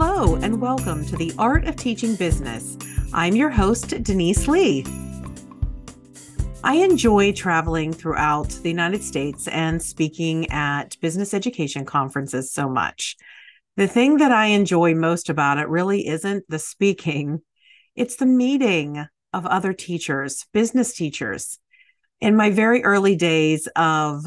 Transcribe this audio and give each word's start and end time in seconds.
Hello, 0.00 0.36
and 0.36 0.60
welcome 0.60 1.04
to 1.06 1.16
the 1.16 1.32
Art 1.40 1.66
of 1.66 1.74
Teaching 1.74 2.14
Business. 2.14 2.78
I'm 3.12 3.34
your 3.34 3.50
host, 3.50 4.00
Denise 4.04 4.46
Leigh. 4.46 4.84
I 6.62 6.74
enjoy 6.74 7.32
traveling 7.32 7.92
throughout 7.92 8.48
the 8.48 8.68
United 8.68 9.02
States 9.02 9.48
and 9.48 9.82
speaking 9.82 10.48
at 10.52 10.96
business 11.00 11.34
education 11.34 11.84
conferences 11.84 12.52
so 12.52 12.68
much. 12.68 13.16
The 13.76 13.88
thing 13.88 14.18
that 14.18 14.30
I 14.30 14.46
enjoy 14.46 14.94
most 14.94 15.30
about 15.30 15.58
it 15.58 15.68
really 15.68 16.06
isn't 16.06 16.44
the 16.48 16.60
speaking, 16.60 17.42
it's 17.96 18.14
the 18.14 18.24
meeting 18.24 19.04
of 19.32 19.46
other 19.46 19.72
teachers, 19.72 20.46
business 20.52 20.94
teachers. 20.94 21.58
In 22.20 22.36
my 22.36 22.50
very 22.50 22.84
early 22.84 23.16
days 23.16 23.66
of 23.74 24.24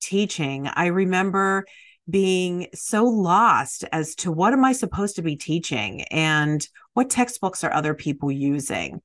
teaching, 0.00 0.66
I 0.66 0.86
remember 0.86 1.66
being 2.10 2.68
so 2.74 3.04
lost 3.04 3.84
as 3.92 4.14
to 4.16 4.32
what 4.32 4.52
am 4.52 4.64
I 4.64 4.72
supposed 4.72 5.16
to 5.16 5.22
be 5.22 5.36
teaching 5.36 6.02
and 6.10 6.66
what 6.94 7.10
textbooks 7.10 7.64
are 7.64 7.72
other 7.72 7.94
people 7.94 8.30
using 8.30 9.00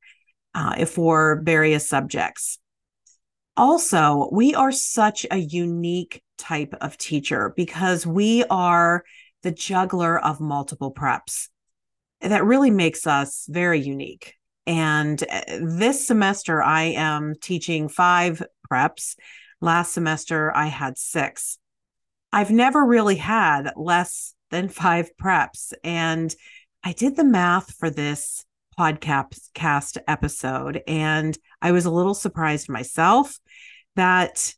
uh, 0.53 0.85
for 0.85 1.41
various 1.43 1.87
subjects. 1.87 2.59
Also, 3.57 4.29
we 4.31 4.53
are 4.53 4.71
such 4.71 5.25
a 5.31 5.37
unique 5.37 6.21
type 6.37 6.73
of 6.81 6.97
teacher 6.97 7.53
because 7.55 8.05
we 8.05 8.43
are 8.49 9.03
the 9.43 9.51
juggler 9.51 10.19
of 10.19 10.41
multiple 10.41 10.93
preps. 10.93 11.49
That 12.21 12.43
really 12.43 12.71
makes 12.71 13.07
us 13.07 13.45
very 13.47 13.79
unique. 13.79 14.33
And 14.67 15.21
uh, 15.23 15.41
this 15.61 16.07
semester, 16.07 16.61
I 16.61 16.83
am 16.83 17.35
teaching 17.39 17.87
five 17.87 18.41
preps. 18.69 19.15
Last 19.61 19.93
semester, 19.93 20.55
I 20.55 20.67
had 20.67 20.97
six. 20.97 21.59
I've 22.35 22.51
never 22.51 22.83
really 22.83 23.15
had 23.15 23.71
less 23.77 24.35
than 24.51 24.67
five 24.67 25.09
preps. 25.15 25.71
And 25.85 26.35
I 26.83 26.91
did 26.91 27.15
the 27.15 27.23
math 27.23 27.73
for 27.75 27.89
this 27.89 28.43
podcast 28.77 29.97
episode, 30.05 30.83
and 30.85 31.37
I 31.61 31.71
was 31.71 31.85
a 31.85 31.91
little 31.91 32.13
surprised 32.13 32.67
myself 32.67 33.39
that 33.95 34.53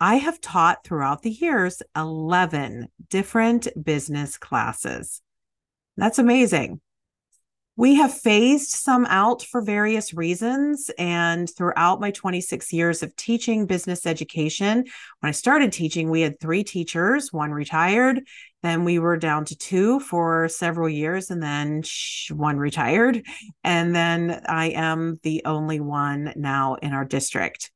I 0.00 0.16
have 0.16 0.40
taught 0.40 0.82
throughout 0.84 1.22
the 1.22 1.30
years 1.30 1.80
11 1.94 2.88
different 3.08 3.68
business 3.80 4.36
classes. 4.36 5.22
That's 5.96 6.18
amazing. 6.18 6.80
We 7.76 7.96
have 7.96 8.14
phased 8.14 8.70
some 8.70 9.04
out 9.06 9.42
for 9.42 9.60
various 9.60 10.14
reasons. 10.14 10.90
And 10.96 11.50
throughout 11.56 12.00
my 12.00 12.12
26 12.12 12.72
years 12.72 13.02
of 13.02 13.14
teaching 13.16 13.66
business 13.66 14.06
education, 14.06 14.84
when 15.18 15.28
I 15.28 15.32
started 15.32 15.72
teaching, 15.72 16.08
we 16.08 16.20
had 16.20 16.38
three 16.38 16.62
teachers, 16.62 17.32
one 17.32 17.50
retired. 17.50 18.22
Then 18.62 18.84
we 18.84 19.00
were 19.00 19.16
down 19.16 19.44
to 19.46 19.56
two 19.56 19.98
for 20.00 20.48
several 20.48 20.88
years, 20.88 21.30
and 21.30 21.42
then 21.42 21.82
one 22.30 22.58
retired. 22.58 23.26
And 23.64 23.94
then 23.94 24.42
I 24.48 24.66
am 24.66 25.18
the 25.24 25.42
only 25.44 25.80
one 25.80 26.32
now 26.36 26.74
in 26.74 26.92
our 26.92 27.04
district. 27.04 27.72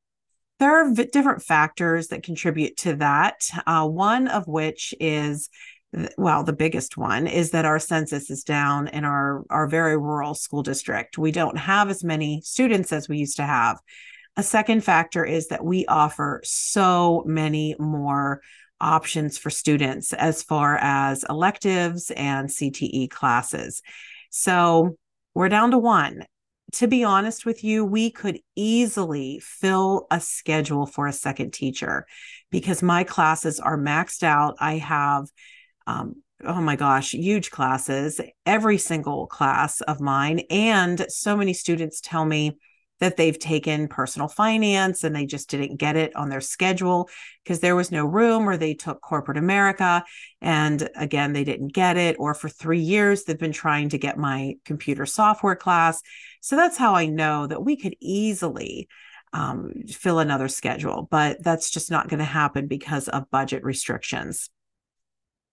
There 0.60 0.72
are 0.72 0.94
v- 0.94 1.08
different 1.12 1.42
factors 1.42 2.08
that 2.08 2.22
contribute 2.22 2.76
to 2.78 2.96
that, 2.96 3.48
uh, 3.66 3.86
one 3.86 4.28
of 4.28 4.46
which 4.46 4.94
is 5.00 5.50
well 6.16 6.44
the 6.44 6.52
biggest 6.52 6.96
one 6.96 7.26
is 7.26 7.50
that 7.52 7.64
our 7.64 7.78
census 7.78 8.30
is 8.30 8.44
down 8.44 8.88
in 8.88 9.04
our 9.04 9.44
our 9.50 9.66
very 9.66 9.96
rural 9.96 10.34
school 10.34 10.62
district. 10.62 11.18
We 11.18 11.32
don't 11.32 11.56
have 11.58 11.88
as 11.88 12.04
many 12.04 12.40
students 12.42 12.92
as 12.92 13.08
we 13.08 13.18
used 13.18 13.36
to 13.36 13.44
have. 13.44 13.78
A 14.36 14.42
second 14.42 14.84
factor 14.84 15.24
is 15.24 15.48
that 15.48 15.64
we 15.64 15.86
offer 15.86 16.40
so 16.44 17.24
many 17.26 17.74
more 17.78 18.40
options 18.80 19.38
for 19.38 19.50
students 19.50 20.12
as 20.12 20.42
far 20.42 20.76
as 20.76 21.24
electives 21.28 22.10
and 22.12 22.48
CTE 22.48 23.10
classes. 23.10 23.82
So 24.30 24.96
we're 25.34 25.48
down 25.48 25.70
to 25.72 25.78
one. 25.78 26.24
To 26.74 26.86
be 26.86 27.02
honest 27.02 27.46
with 27.46 27.64
you, 27.64 27.84
we 27.84 28.10
could 28.10 28.40
easily 28.54 29.40
fill 29.42 30.06
a 30.10 30.20
schedule 30.20 30.86
for 30.86 31.06
a 31.06 31.12
second 31.12 31.52
teacher 31.52 32.06
because 32.50 32.82
my 32.82 33.04
classes 33.04 33.58
are 33.58 33.78
maxed 33.78 34.22
out. 34.22 34.56
I 34.60 34.74
have 34.74 35.28
um, 35.88 36.16
oh 36.44 36.60
my 36.60 36.76
gosh, 36.76 37.12
huge 37.12 37.50
classes, 37.50 38.20
every 38.46 38.78
single 38.78 39.26
class 39.26 39.80
of 39.80 40.00
mine. 40.00 40.40
And 40.50 41.06
so 41.08 41.36
many 41.36 41.54
students 41.54 42.00
tell 42.00 42.24
me 42.24 42.58
that 43.00 43.16
they've 43.16 43.38
taken 43.38 43.88
personal 43.88 44.28
finance 44.28 45.02
and 45.02 45.14
they 45.14 45.24
just 45.24 45.48
didn't 45.48 45.76
get 45.76 45.96
it 45.96 46.14
on 46.14 46.28
their 46.28 46.40
schedule 46.40 47.08
because 47.42 47.60
there 47.60 47.76
was 47.76 47.90
no 47.90 48.04
room, 48.04 48.48
or 48.48 48.56
they 48.56 48.74
took 48.74 49.00
corporate 49.00 49.38
America 49.38 50.04
and 50.40 50.88
again, 50.96 51.32
they 51.32 51.44
didn't 51.44 51.72
get 51.72 51.96
it. 51.96 52.16
Or 52.18 52.34
for 52.34 52.48
three 52.48 52.80
years, 52.80 53.24
they've 53.24 53.38
been 53.38 53.52
trying 53.52 53.88
to 53.90 53.98
get 53.98 54.18
my 54.18 54.56
computer 54.64 55.06
software 55.06 55.56
class. 55.56 56.02
So 56.40 56.54
that's 56.54 56.76
how 56.76 56.94
I 56.94 57.06
know 57.06 57.46
that 57.46 57.64
we 57.64 57.76
could 57.76 57.96
easily 58.00 58.88
um, 59.32 59.72
fill 59.88 60.18
another 60.18 60.48
schedule, 60.48 61.08
but 61.10 61.42
that's 61.42 61.70
just 61.70 61.90
not 61.90 62.08
going 62.08 62.18
to 62.18 62.24
happen 62.24 62.66
because 62.66 63.08
of 63.08 63.30
budget 63.30 63.62
restrictions. 63.62 64.50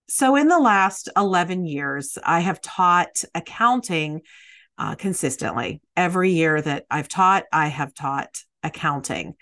So, 0.07 0.35
in 0.35 0.47
the 0.47 0.59
last 0.59 1.09
11 1.17 1.66
years, 1.66 2.17
I 2.23 2.41
have 2.41 2.61
taught 2.61 3.23
accounting 3.33 4.21
uh, 4.77 4.95
consistently. 4.95 5.81
Every 5.95 6.31
year 6.31 6.61
that 6.61 6.85
I've 6.91 7.07
taught, 7.07 7.45
I 7.51 7.67
have 7.67 7.93
taught 7.93 8.41
accounting. 8.61 9.35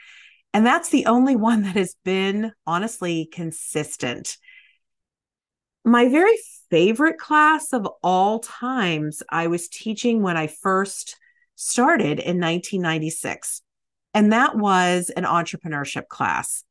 And 0.54 0.66
that's 0.66 0.90
the 0.90 1.08
only 1.08 1.36
one 1.36 1.64
that 1.64 1.76
has 1.76 1.96
been 2.06 2.54
honestly 2.66 3.28
consistent. 3.32 4.38
My 5.84 6.08
very 6.08 6.38
favorite 6.70 7.18
class 7.18 7.74
of 7.74 7.88
all 8.02 8.40
times, 8.40 9.22
I 9.30 9.48
was 9.48 9.68
teaching 9.68 10.22
when 10.22 10.38
I 10.38 10.48
first 10.48 11.18
started 11.56 12.20
in 12.20 12.40
1996. 12.40 13.62
And 14.14 14.32
that 14.32 14.56
was 14.56 15.10
an 15.10 15.24
entrepreneurship 15.24 16.08
class. 16.08 16.64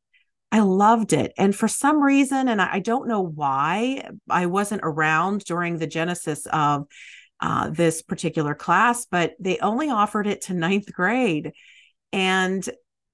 I 0.53 0.61
loved 0.61 1.15
it. 1.15 1.33
And 1.39 1.57
for 1.57 1.67
some 1.67 2.03
reason, 2.03 2.47
and 2.47 2.61
I 2.61 2.79
don't 2.79 3.09
know 3.09 3.23
why, 3.23 4.07
I 4.29 4.47
wasn't 4.47 4.83
around 4.85 5.47
during 5.47 5.79
the 5.79 5.87
genesis 5.87 6.47
of 6.53 6.87
uh, 7.41 7.71
this 7.71 8.03
particular 8.03 8.55
class, 8.55 9.07
but 9.07 9.33
they 9.41 9.59
only 9.59 9.89
offered 9.89 10.27
it 10.27 10.43
to 10.43 10.55
ninth 10.55 10.93
grade. 10.93 11.53
And 12.13 12.69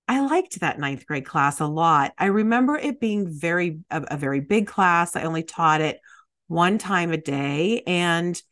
I 0.09 0.21
liked 0.21 0.59
that 0.61 0.81
ninth 0.81 1.07
grade 1.07 1.27
class 1.27 1.61
a 1.61 1.67
lot. 1.67 2.13
I 2.19 2.27
remember 2.27 2.77
it 2.77 2.99
being 2.99 3.29
very, 3.31 3.81
a, 3.89 4.03
a 4.11 4.17
very 4.17 4.41
big 4.41 4.67
class. 4.67 5.15
I 5.15 5.23
only 5.23 5.45
taught 5.45 5.81
it 5.81 6.01
one 6.49 6.77
time 6.77 7.13
a 7.13 7.19
day. 7.19 7.85
And 7.87 8.43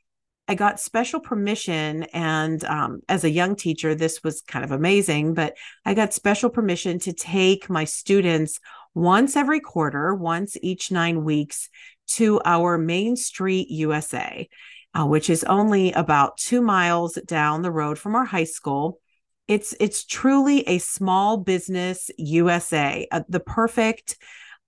I 0.49 0.55
got 0.55 0.79
special 0.79 1.21
permission. 1.21 2.05
And 2.12 2.65
um, 2.65 3.01
as 3.09 3.25
a 3.25 3.31
young 3.31 3.57
teacher, 3.57 3.95
this 3.95 4.23
was 4.23 4.43
kind 4.43 4.65
of 4.65 4.71
amazing, 4.71 5.34
but 5.34 5.57
I 5.84 5.95
got 5.95 6.15
special 6.15 6.51
permission 6.51 6.99
to 7.01 7.12
take 7.12 7.69
my 7.69 7.84
students 7.84 8.61
once 8.95 9.37
every 9.37 9.61
quarter, 9.61 10.15
once 10.15 10.56
each 10.62 10.91
nine 10.91 11.25
weeks, 11.25 11.69
to 12.09 12.41
our 12.45 12.79
Main 12.79 13.17
Street 13.17 13.69
USA, 13.71 14.49
uh, 14.95 15.05
which 15.05 15.29
is 15.29 15.43
only 15.45 15.93
about 15.93 16.39
two 16.39 16.62
miles 16.62 17.15
down 17.27 17.62
the 17.62 17.71
road 17.71 17.99
from 17.99 18.15
our 18.15 18.25
high 18.25 18.45
school. 18.45 19.01
It's 19.49 19.75
it's 19.81 20.05
truly 20.05 20.61
a 20.69 20.79
small 20.79 21.37
business 21.39 22.11
USA, 22.19 23.06
uh, 23.11 23.23
the 23.29 23.41
perfect, 23.41 24.17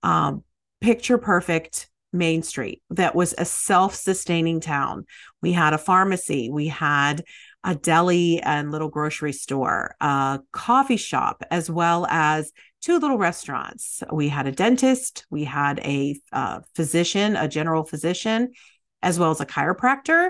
um, 0.03 0.43
picture 0.81 1.17
perfect 1.17 1.89
Main 2.11 2.43
Street 2.43 2.81
that 2.89 3.15
was 3.15 3.35
a 3.37 3.45
self 3.45 3.95
sustaining 3.95 4.59
town. 4.59 5.05
We 5.41 5.51
had 5.51 5.73
a 5.73 5.77
pharmacy, 5.77 6.49
we 6.51 6.67
had 6.67 7.23
a 7.63 7.75
deli 7.75 8.39
and 8.41 8.71
little 8.71 8.89
grocery 8.89 9.33
store, 9.33 9.95
a 9.99 10.39
coffee 10.51 10.97
shop, 10.97 11.43
as 11.51 11.69
well 11.69 12.05
as 12.09 12.51
two 12.81 12.99
little 12.99 13.17
restaurants. 13.17 14.01
We 14.11 14.29
had 14.29 14.47
a 14.47 14.51
dentist, 14.51 15.25
we 15.29 15.43
had 15.43 15.79
a 15.79 16.15
uh, 16.31 16.61
physician, 16.75 17.35
a 17.35 17.47
general 17.47 17.83
physician, 17.83 18.53
as 19.01 19.19
well 19.19 19.31
as 19.31 19.41
a 19.41 19.45
chiropractor, 19.45 20.29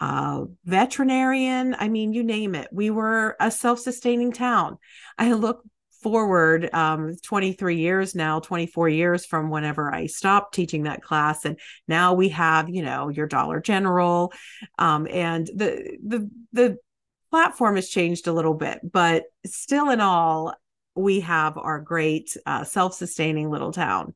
uh, 0.00 0.44
veterinarian. 0.64 1.74
I 1.78 1.88
mean, 1.88 2.12
you 2.12 2.22
name 2.22 2.54
it. 2.54 2.68
We 2.70 2.90
were 2.90 3.36
a 3.40 3.50
self 3.50 3.78
sustaining 3.80 4.32
town. 4.32 4.78
I 5.18 5.32
look 5.32 5.62
forward 6.06 6.72
um, 6.72 7.16
23 7.24 7.78
years 7.78 8.14
now 8.14 8.38
24 8.38 8.88
years 8.88 9.26
from 9.26 9.50
whenever 9.50 9.92
i 9.92 10.06
stopped 10.06 10.54
teaching 10.54 10.84
that 10.84 11.02
class 11.02 11.44
and 11.44 11.58
now 11.88 12.14
we 12.14 12.28
have 12.28 12.68
you 12.70 12.80
know 12.80 13.08
your 13.08 13.26
dollar 13.26 13.60
general 13.60 14.32
um, 14.78 15.08
and 15.10 15.48
the 15.48 15.98
the 16.06 16.30
the 16.52 16.78
platform 17.32 17.74
has 17.74 17.88
changed 17.88 18.28
a 18.28 18.32
little 18.32 18.54
bit 18.54 18.78
but 18.88 19.24
still 19.44 19.90
in 19.90 20.00
all 20.00 20.54
we 20.94 21.18
have 21.18 21.58
our 21.58 21.80
great 21.80 22.36
uh, 22.46 22.62
self-sustaining 22.62 23.50
little 23.50 23.72
town. 23.72 24.14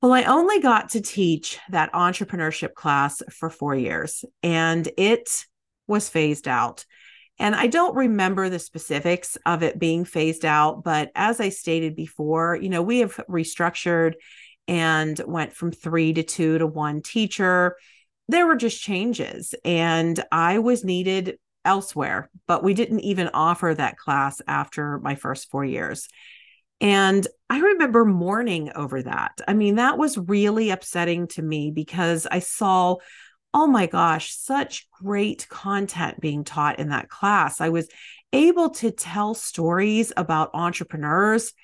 Well 0.00 0.12
i 0.12 0.22
only 0.22 0.60
got 0.60 0.90
to 0.90 1.00
teach 1.00 1.58
that 1.70 1.92
entrepreneurship 1.94 2.74
class 2.74 3.24
for 3.32 3.50
four 3.50 3.74
years 3.74 4.24
and 4.44 4.88
it 4.96 5.46
was 5.88 6.08
phased 6.08 6.46
out 6.46 6.84
and 7.38 7.54
I 7.54 7.66
don't 7.66 7.94
remember 7.94 8.48
the 8.48 8.58
specifics 8.58 9.36
of 9.44 9.62
it 9.62 9.78
being 9.78 10.04
phased 10.04 10.44
out, 10.44 10.82
but 10.82 11.10
as 11.14 11.40
I 11.40 11.50
stated 11.50 11.94
before, 11.94 12.56
you 12.56 12.68
know, 12.68 12.82
we 12.82 13.00
have 13.00 13.16
restructured 13.28 14.14
and 14.68 15.20
went 15.26 15.52
from 15.52 15.70
three 15.70 16.12
to 16.14 16.22
two 16.22 16.58
to 16.58 16.66
one 16.66 17.02
teacher. 17.02 17.76
there 18.28 18.46
were 18.46 18.56
just 18.56 18.82
changes 18.82 19.54
and 19.64 20.22
I 20.32 20.58
was 20.58 20.84
needed 20.84 21.38
elsewhere, 21.64 22.30
but 22.48 22.64
we 22.64 22.74
didn't 22.74 23.00
even 23.00 23.30
offer 23.34 23.74
that 23.74 23.98
class 23.98 24.40
after 24.48 24.98
my 24.98 25.14
first 25.14 25.50
four 25.50 25.64
years. 25.64 26.08
And 26.80 27.26
I 27.48 27.58
remember 27.58 28.04
mourning 28.04 28.70
over 28.74 29.02
that. 29.02 29.40
I 29.46 29.54
mean, 29.54 29.76
that 29.76 29.96
was 29.96 30.18
really 30.18 30.70
upsetting 30.70 31.26
to 31.28 31.42
me 31.42 31.70
because 31.70 32.26
I 32.30 32.40
saw, 32.40 32.96
oh 33.56 33.66
my 33.66 33.86
gosh, 33.86 34.36
such 34.36 34.86
great 34.90 35.48
content 35.48 36.20
being 36.20 36.44
taught 36.44 36.78
in 36.78 36.90
that 36.90 37.08
class. 37.08 37.58
I 37.58 37.70
was 37.70 37.88
able 38.30 38.68
to 38.68 38.90
tell 38.90 39.32
stories 39.32 40.12
about 40.14 40.50
entrepreneurs, 40.52 41.54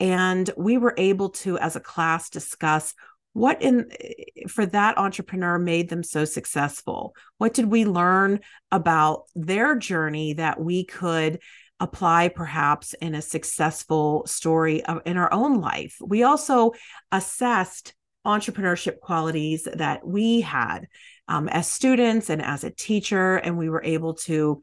and 0.00 0.48
we 0.56 0.78
were 0.78 0.94
able 0.96 1.28
to, 1.28 1.58
as 1.58 1.76
a 1.76 1.80
class, 1.80 2.30
discuss 2.30 2.94
what 3.34 3.60
in 3.60 3.90
eh, 4.00 4.46
for 4.48 4.64
that 4.64 4.96
entrepreneur 4.96 5.58
made 5.58 5.90
them 5.90 6.02
so 6.02 6.24
successful 6.24 7.14
what 7.38 7.52
did 7.52 7.66
we 7.66 7.84
learn 7.84 8.38
about 8.70 9.24
their 9.34 9.76
journey 9.76 10.34
that 10.34 10.60
we 10.60 10.84
could 10.84 11.40
apply 11.80 12.28
perhaps 12.28 12.94
in 12.94 13.12
a 13.12 13.20
successful 13.20 14.24
story 14.26 14.84
of, 14.84 15.02
in 15.04 15.16
our 15.16 15.32
own 15.32 15.60
life 15.60 15.96
we 16.00 16.22
also 16.22 16.70
assessed 17.10 17.92
entrepreneurship 18.24 19.00
qualities 19.00 19.68
that 19.74 20.06
we 20.06 20.40
had 20.40 20.86
um, 21.28 21.48
as 21.48 21.70
students 21.70 22.30
and 22.30 22.42
as 22.42 22.64
a 22.64 22.70
teacher 22.70 23.36
and 23.36 23.56
we 23.56 23.68
were 23.68 23.82
able 23.84 24.14
to 24.14 24.60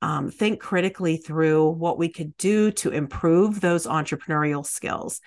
um, 0.00 0.30
think 0.30 0.60
critically 0.60 1.16
through 1.16 1.70
what 1.70 1.98
we 1.98 2.08
could 2.08 2.36
do 2.36 2.70
to 2.70 2.90
improve 2.90 3.60
those 3.60 3.86
entrepreneurial 3.86 4.64
skills. 4.64 5.20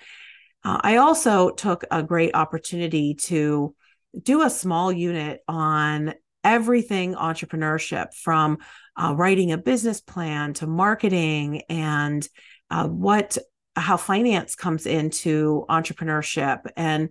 Uh, 0.64 0.78
I 0.80 0.96
also 0.96 1.50
took 1.50 1.84
a 1.90 2.02
great 2.02 2.34
opportunity 2.34 3.14
to 3.14 3.74
do 4.20 4.42
a 4.42 4.50
small 4.50 4.92
unit 4.92 5.40
on 5.48 6.14
everything 6.44 7.14
entrepreneurship 7.14 8.14
from 8.14 8.58
uh, 8.96 9.14
writing 9.16 9.52
a 9.52 9.58
business 9.58 10.00
plan 10.00 10.54
to 10.54 10.66
marketing 10.66 11.62
and 11.68 12.26
uh, 12.70 12.86
what 12.88 13.38
how 13.74 13.96
finance 13.96 14.54
comes 14.54 14.86
into 14.86 15.64
entrepreneurship. 15.68 16.60
And 16.76 17.08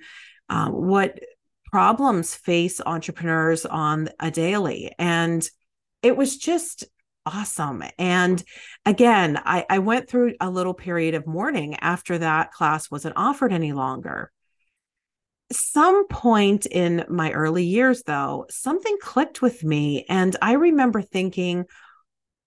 uh, 0.51 0.69
what 0.69 1.17
problems 1.71 2.35
face 2.35 2.79
entrepreneurs 2.85 3.65
on 3.65 4.09
a 4.19 4.29
daily 4.29 4.93
and 4.99 5.49
it 6.03 6.17
was 6.17 6.37
just 6.37 6.85
awesome. 7.25 7.83
And 7.97 8.43
again, 8.85 9.39
I, 9.43 9.65
I 9.69 9.79
went 9.79 10.09
through 10.09 10.33
a 10.41 10.49
little 10.49 10.73
period 10.73 11.13
of 11.13 11.27
mourning 11.27 11.75
after 11.75 12.17
that 12.17 12.51
class 12.51 12.89
wasn't 12.89 13.17
offered 13.17 13.53
any 13.53 13.73
longer. 13.73 14.31
Some 15.51 16.07
point 16.07 16.65
in 16.65 17.05
my 17.09 17.31
early 17.31 17.65
years, 17.65 18.03
though, 18.03 18.45
something 18.49 18.97
clicked 19.01 19.41
with 19.41 19.63
me. 19.63 20.05
And 20.09 20.35
I 20.41 20.53
remember 20.53 21.01
thinking, 21.01 21.65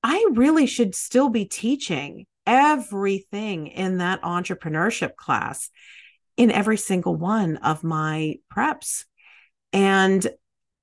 I 0.03 0.27
really 0.33 0.67
should 0.67 0.95
still 0.95 1.29
be 1.29 1.45
teaching 1.45 2.27
everything 2.47 3.69
in 3.69 3.99
that 3.99 4.23
entrepreneurship 4.23 5.17
class 5.17 5.71
in 6.37 6.51
every 6.51 6.77
single 6.77 7.15
one 7.15 7.57
of 7.59 7.85
my 7.85 8.37
preps. 8.53 9.05
And 9.73 10.27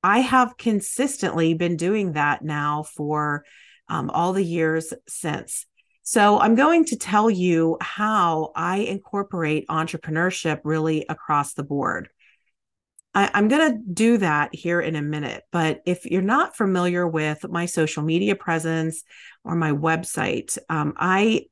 I 0.03 0.19
have 0.19 0.57
consistently 0.57 1.53
been 1.53 1.77
doing 1.77 2.13
that 2.13 2.43
now 2.43 2.83
for 2.83 3.45
um, 3.87 4.09
all 4.09 4.33
the 4.33 4.43
years 4.43 4.93
since. 5.07 5.65
So, 6.03 6.39
I'm 6.39 6.55
going 6.55 6.85
to 6.85 6.97
tell 6.97 7.29
you 7.29 7.77
how 7.79 8.51
I 8.55 8.77
incorporate 8.77 9.67
entrepreneurship 9.67 10.61
really 10.63 11.05
across 11.07 11.53
the 11.53 11.63
board. 11.63 12.09
I, 13.13 13.29
am 13.37 13.49
going 13.49 13.71
to 13.71 13.79
do 13.93 14.17
that 14.17 14.55
here 14.55 14.79
in 14.79 14.95
a 14.95 15.01
minute. 15.01 15.43
But 15.51 15.81
if 15.85 16.05
you're 16.05 16.21
not 16.21 16.55
familiar 16.55 17.07
with 17.07 17.47
my 17.49 17.65
social 17.65 18.03
media 18.03 18.35
presence 18.35 19.03
or 19.43 19.55
my 19.55 19.71
website, 19.71 20.57
um, 20.69 20.93
I 20.97 21.45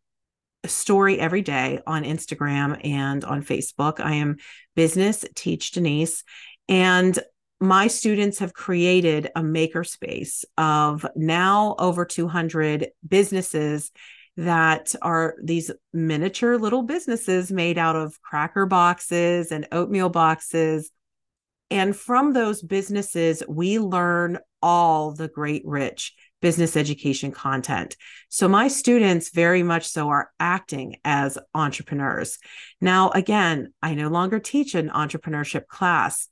story 0.65 1.19
every 1.19 1.41
day 1.41 1.79
on 1.87 2.03
Instagram 2.03 2.79
and 2.85 3.23
on 3.23 3.43
Facebook. 3.43 3.99
I 3.99 4.15
am 4.15 4.37
Business 4.75 5.25
Teach 5.35 5.71
Denise. 5.71 6.23
And 6.67 7.17
my 7.59 7.87
students 7.87 8.39
have 8.39 8.53
created 8.53 9.29
a 9.35 9.41
makerspace 9.41 10.45
of 10.57 11.05
now 11.15 11.75
over 11.77 12.05
200 12.05 12.89
businesses 13.07 13.91
that 14.37 14.95
are 15.01 15.35
these 15.43 15.69
miniature 15.91 16.57
little 16.57 16.83
businesses 16.83 17.51
made 17.51 17.77
out 17.77 17.97
of 17.97 18.21
cracker 18.21 18.65
boxes 18.65 19.51
and 19.51 19.67
oatmeal 19.73 20.09
boxes. 20.09 20.91
And 21.69 21.95
from 21.95 22.31
those 22.31 22.61
businesses, 22.61 23.43
we 23.49 23.79
learn 23.79 24.39
all 24.61 25.11
the 25.11 25.27
great, 25.27 25.63
rich 25.65 26.13
business 26.41 26.77
education 26.77 27.31
content. 27.31 27.95
So 28.29 28.47
my 28.47 28.67
students 28.67 29.29
very 29.29 29.63
much 29.63 29.87
so 29.87 30.09
are 30.09 30.31
acting 30.39 30.97
as 31.03 31.37
entrepreneurs. 31.53 32.37
Now, 32.79 33.09
again, 33.11 33.73
I 33.81 33.95
no 33.95 34.07
longer 34.07 34.39
teach 34.39 34.75
an 34.75 34.89
entrepreneurship 34.89 35.67
class. 35.67 36.27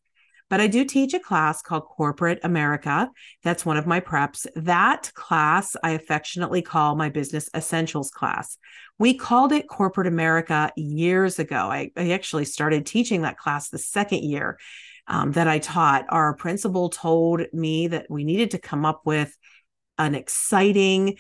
But 0.50 0.62
I 0.62 0.68
do 0.68 0.86
teach 0.86 1.14
a 1.14 1.20
class 1.20 1.62
called 1.62 1.84
Corporate 1.84 2.40
America. 2.42 3.12
That's 3.44 3.66
one 3.66 3.76
of 3.76 3.86
my 3.86 4.00
preps. 4.00 4.46
That 4.56 5.12
class 5.14 5.76
I 5.84 5.92
affectionately 5.92 6.62
call 6.62 6.96
my 6.96 7.10
Business 7.10 7.50
Essentials 7.54 8.12
class. 8.12 8.58
We 8.98 9.14
called 9.14 9.52
it 9.52 9.68
Corporate 9.68 10.08
America 10.08 10.72
years 10.78 11.38
ago. 11.38 11.70
I, 11.70 11.92
I 11.98 12.12
actually 12.12 12.46
started 12.46 12.86
teaching 12.86 13.24
that 13.24 13.38
class 13.38 13.70
the 13.70 13.78
second 13.78 14.24
year 14.24 14.58
um, 15.08 15.34
that 15.34 15.48
I 15.48 15.60
taught. 15.60 16.06
Our 16.10 16.34
principal 16.34 16.90
told 16.90 17.42
me 17.52 17.88
that 17.88 18.10
we 18.10 18.24
needed 18.24 18.52
to 18.52 18.58
come 18.58 18.86
up 18.86 19.02
with 19.04 19.36
an 19.98 20.16
exciting 20.16 21.18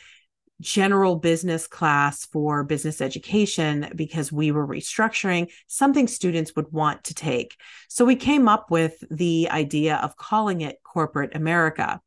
general 0.60 1.16
business 1.16 1.68
class 1.68 2.26
for 2.26 2.64
business 2.64 3.00
education 3.00 3.92
because 3.96 4.32
we 4.32 4.52
were 4.52 4.66
restructuring 4.66 5.52
something 5.68 6.08
students 6.08 6.56
would 6.56 6.72
want 6.72 7.04
to 7.04 7.14
take. 7.14 7.56
So 7.88 8.06
we 8.06 8.16
came 8.16 8.48
up 8.48 8.72
with 8.72 9.04
the 9.12 9.50
idea 9.52 9.98
of 9.98 10.18
calling 10.18 10.62
it 10.62 10.78
Corporate 10.84 11.36
America. 11.36 12.02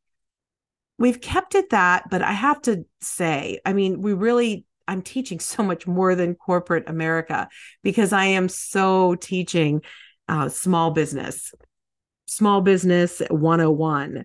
We've 0.98 1.20
kept 1.20 1.54
it 1.54 1.70
that, 1.70 2.10
but 2.10 2.22
I 2.22 2.32
have 2.32 2.60
to 2.62 2.84
say, 3.00 3.60
I 3.64 3.72
mean, 3.72 4.02
we 4.02 4.12
really, 4.12 4.66
I'm 4.88 5.02
teaching 5.02 5.38
so 5.38 5.62
much 5.62 5.86
more 5.86 6.14
than 6.14 6.34
corporate 6.34 6.88
America 6.88 7.48
because 7.82 8.12
I 8.12 8.26
am 8.26 8.48
so 8.48 9.14
teaching 9.14 9.82
uh, 10.28 10.48
small 10.48 10.90
business, 10.90 11.54
small 12.26 12.60
business 12.60 13.22
101 13.30 14.24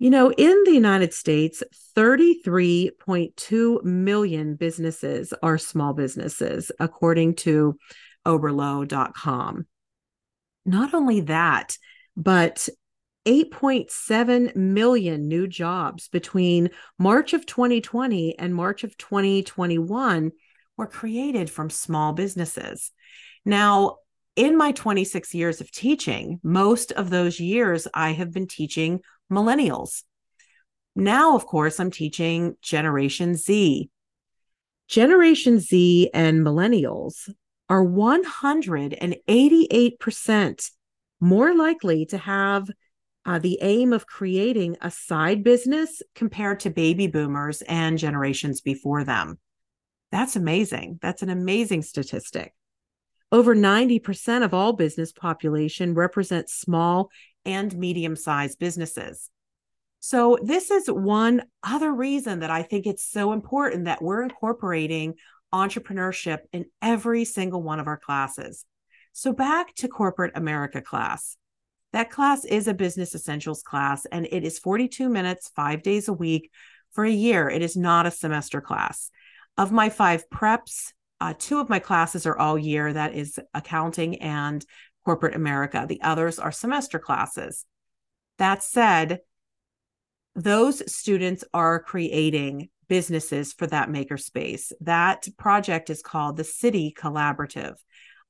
you 0.00 0.08
know, 0.08 0.32
in 0.32 0.64
the 0.64 0.72
United 0.72 1.12
States, 1.12 1.62
33.2 1.94 3.84
million 3.84 4.54
businesses 4.54 5.34
are 5.42 5.58
small 5.58 5.92
businesses, 5.92 6.72
according 6.80 7.34
to 7.34 7.76
Oberlo.com. 8.26 9.66
Not 10.64 10.94
only 10.94 11.20
that, 11.20 11.76
but 12.16 12.66
8.7 13.26 14.56
million 14.56 15.28
new 15.28 15.46
jobs 15.46 16.08
between 16.08 16.70
March 16.98 17.34
of 17.34 17.44
2020 17.44 18.38
and 18.38 18.54
March 18.54 18.84
of 18.84 18.96
2021 18.96 20.32
were 20.78 20.86
created 20.86 21.50
from 21.50 21.68
small 21.68 22.14
businesses. 22.14 22.90
Now, 23.44 23.98
in 24.36 24.56
my 24.56 24.70
26 24.72 25.34
years 25.34 25.60
of 25.60 25.70
teaching, 25.70 26.40
most 26.42 26.92
of 26.92 27.10
those 27.10 27.38
years 27.40 27.86
I 27.92 28.12
have 28.12 28.32
been 28.32 28.46
teaching 28.46 29.00
millennials. 29.30 30.04
Now, 30.96 31.36
of 31.36 31.44
course, 31.46 31.78
I'm 31.80 31.90
teaching 31.90 32.56
Generation 32.62 33.34
Z. 33.34 33.90
Generation 34.88 35.58
Z 35.60 36.10
and 36.12 36.40
millennials 36.40 37.30
are 37.68 37.84
188% 37.84 40.70
more 41.20 41.54
likely 41.54 42.06
to 42.06 42.18
have 42.18 42.68
uh, 43.24 43.38
the 43.38 43.58
aim 43.60 43.92
of 43.92 44.06
creating 44.06 44.76
a 44.80 44.90
side 44.90 45.44
business 45.44 46.02
compared 46.14 46.60
to 46.60 46.70
baby 46.70 47.06
boomers 47.06 47.62
and 47.62 47.98
generations 47.98 48.60
before 48.60 49.04
them. 49.04 49.38
That's 50.10 50.36
amazing. 50.36 50.98
That's 51.02 51.22
an 51.22 51.30
amazing 51.30 51.82
statistic. 51.82 52.54
Over 53.32 53.54
90% 53.54 54.44
of 54.44 54.52
all 54.52 54.72
business 54.72 55.12
population 55.12 55.94
represents 55.94 56.54
small 56.54 57.10
and 57.44 57.76
medium 57.76 58.16
sized 58.16 58.58
businesses. 58.58 59.30
So, 60.00 60.38
this 60.42 60.70
is 60.70 60.88
one 60.88 61.42
other 61.62 61.92
reason 61.92 62.40
that 62.40 62.50
I 62.50 62.62
think 62.62 62.86
it's 62.86 63.04
so 63.04 63.32
important 63.32 63.84
that 63.84 64.02
we're 64.02 64.22
incorporating 64.22 65.14
entrepreneurship 65.52 66.38
in 66.52 66.64
every 66.80 67.24
single 67.24 67.62
one 67.62 67.80
of 67.80 67.86
our 67.86 67.98
classes. 67.98 68.64
So, 69.12 69.32
back 69.32 69.74
to 69.76 69.88
corporate 69.88 70.32
America 70.34 70.80
class. 70.80 71.36
That 71.92 72.10
class 72.10 72.44
is 72.44 72.66
a 72.66 72.74
business 72.74 73.14
essentials 73.14 73.62
class, 73.62 74.06
and 74.06 74.26
it 74.30 74.44
is 74.44 74.58
42 74.58 75.08
minutes, 75.08 75.50
five 75.54 75.82
days 75.82 76.08
a 76.08 76.12
week 76.12 76.50
for 76.92 77.04
a 77.04 77.10
year. 77.10 77.48
It 77.48 77.62
is 77.62 77.76
not 77.76 78.06
a 78.06 78.10
semester 78.10 78.60
class. 78.60 79.10
Of 79.58 79.70
my 79.70 79.90
five 79.90 80.24
preps, 80.30 80.92
uh, 81.20 81.34
two 81.38 81.60
of 81.60 81.68
my 81.68 81.78
classes 81.78 82.26
are 82.26 82.38
all 82.38 82.58
year 82.58 82.92
that 82.92 83.14
is 83.14 83.38
accounting 83.54 84.16
and 84.22 84.64
corporate 85.04 85.34
America. 85.34 85.84
The 85.88 86.02
others 86.02 86.38
are 86.38 86.52
semester 86.52 86.98
classes. 86.98 87.64
That 88.38 88.62
said, 88.62 89.20
those 90.34 90.90
students 90.92 91.44
are 91.52 91.80
creating 91.80 92.70
businesses 92.88 93.52
for 93.52 93.66
that 93.66 93.88
makerspace. 93.88 94.72
That 94.80 95.28
project 95.36 95.90
is 95.90 96.02
called 96.02 96.36
the 96.36 96.44
City 96.44 96.94
Collaborative. 96.96 97.74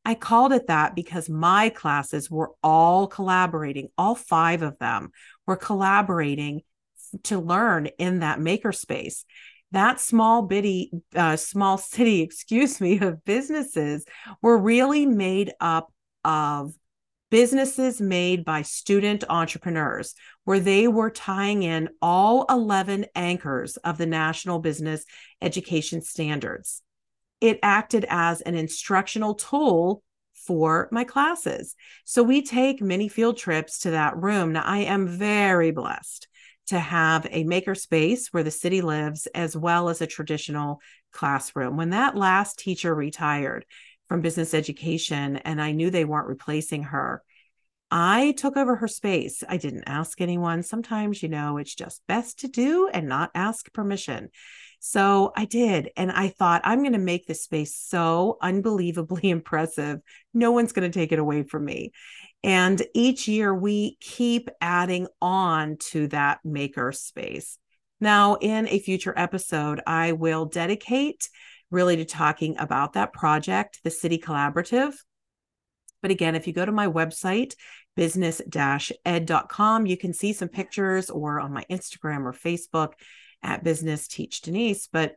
I 0.04 0.14
called 0.14 0.52
it 0.52 0.66
that 0.68 0.94
because 0.94 1.28
my 1.28 1.68
classes 1.68 2.30
were 2.30 2.52
all 2.62 3.06
collaborating, 3.06 3.88
all 3.98 4.14
five 4.14 4.62
of 4.62 4.78
them 4.78 5.10
were 5.46 5.56
collaborating 5.56 6.62
to 7.24 7.38
learn 7.38 7.86
in 7.98 8.20
that 8.20 8.38
makerspace. 8.38 9.24
That 9.72 10.00
small 10.00 10.42
bitty, 10.42 10.90
uh, 11.14 11.36
small 11.36 11.78
city, 11.78 12.20
excuse 12.22 12.80
me, 12.80 12.98
of 12.98 13.24
businesses 13.24 14.04
were 14.42 14.58
really 14.58 15.06
made 15.06 15.52
up 15.60 15.92
of 16.24 16.74
businesses 17.30 18.00
made 18.00 18.44
by 18.44 18.62
student 18.62 19.24
entrepreneurs, 19.28 20.14
where 20.44 20.60
they 20.60 20.88
were 20.88 21.10
tying 21.10 21.62
in 21.62 21.88
all 22.02 22.44
11 22.50 23.06
anchors 23.14 23.76
of 23.78 23.98
the 23.98 24.06
National 24.06 24.58
Business 24.58 25.04
Education 25.40 26.02
Standards. 26.02 26.82
It 27.40 27.58
acted 27.62 28.04
as 28.08 28.40
an 28.40 28.56
instructional 28.56 29.34
tool 29.34 30.02
for 30.46 30.88
my 30.90 31.04
classes. 31.04 31.76
So 32.04 32.22
we 32.22 32.42
take 32.42 32.82
many 32.82 33.08
field 33.08 33.36
trips 33.36 33.78
to 33.80 33.92
that 33.92 34.16
room. 34.16 34.52
Now, 34.52 34.62
I 34.64 34.78
am 34.78 35.06
very 35.06 35.70
blessed 35.70 36.26
to 36.70 36.80
have 36.80 37.26
a 37.30 37.44
makerspace 37.44 38.26
where 38.32 38.42
the 38.42 38.50
city 38.50 38.80
lives, 38.80 39.28
as 39.34 39.56
well 39.56 39.88
as 39.88 40.00
a 40.00 40.06
traditional 40.06 40.80
classroom. 41.12 41.76
When 41.76 41.90
that 41.90 42.16
last 42.16 42.58
teacher 42.58 42.92
retired, 42.94 43.64
from 44.10 44.22
business 44.22 44.54
education 44.54 45.36
and 45.36 45.62
I 45.62 45.70
knew 45.70 45.88
they 45.88 46.04
weren't 46.04 46.26
replacing 46.26 46.82
her. 46.82 47.22
I 47.92 48.34
took 48.36 48.56
over 48.56 48.74
her 48.74 48.88
space. 48.88 49.44
I 49.48 49.56
didn't 49.56 49.84
ask 49.86 50.20
anyone. 50.20 50.64
Sometimes, 50.64 51.22
you 51.22 51.28
know, 51.28 51.58
it's 51.58 51.76
just 51.76 52.02
best 52.08 52.40
to 52.40 52.48
do 52.48 52.90
and 52.92 53.06
not 53.06 53.30
ask 53.36 53.72
permission. 53.72 54.30
So 54.80 55.32
I 55.36 55.44
did. 55.44 55.90
And 55.96 56.10
I 56.10 56.28
thought, 56.28 56.62
I'm 56.64 56.80
going 56.80 56.94
to 56.94 56.98
make 56.98 57.26
this 57.26 57.44
space 57.44 57.76
so 57.76 58.38
unbelievably 58.42 59.30
impressive. 59.30 60.00
No 60.34 60.50
one's 60.52 60.72
going 60.72 60.90
to 60.90 60.98
take 60.98 61.12
it 61.12 61.18
away 61.18 61.44
from 61.44 61.64
me. 61.64 61.92
And 62.42 62.82
each 62.94 63.28
year 63.28 63.54
we 63.54 63.98
keep 64.00 64.48
adding 64.60 65.06
on 65.20 65.76
to 65.90 66.08
that 66.08 66.40
maker 66.42 66.90
space. 66.92 67.58
Now, 68.00 68.36
in 68.36 68.66
a 68.68 68.78
future 68.78 69.12
episode, 69.14 69.82
I 69.86 70.12
will 70.12 70.46
dedicate 70.46 71.28
really 71.70 71.96
to 71.96 72.06
talking 72.06 72.56
about 72.58 72.94
that 72.94 73.12
project, 73.12 73.80
the 73.84 73.90
City 73.90 74.18
Collaborative. 74.18 74.94
But 76.00 76.10
again, 76.10 76.34
if 76.34 76.46
you 76.46 76.54
go 76.54 76.64
to 76.64 76.72
my 76.72 76.86
website, 76.86 77.54
business 77.94 78.40
ed.com, 79.04 79.84
you 79.84 79.98
can 79.98 80.14
see 80.14 80.32
some 80.32 80.48
pictures 80.48 81.10
or 81.10 81.38
on 81.40 81.52
my 81.52 81.66
Instagram 81.70 82.24
or 82.24 82.32
Facebook 82.32 82.92
at 83.42 83.64
Business 83.64 84.08
Teach 84.08 84.40
Denise. 84.42 84.88
But 84.92 85.16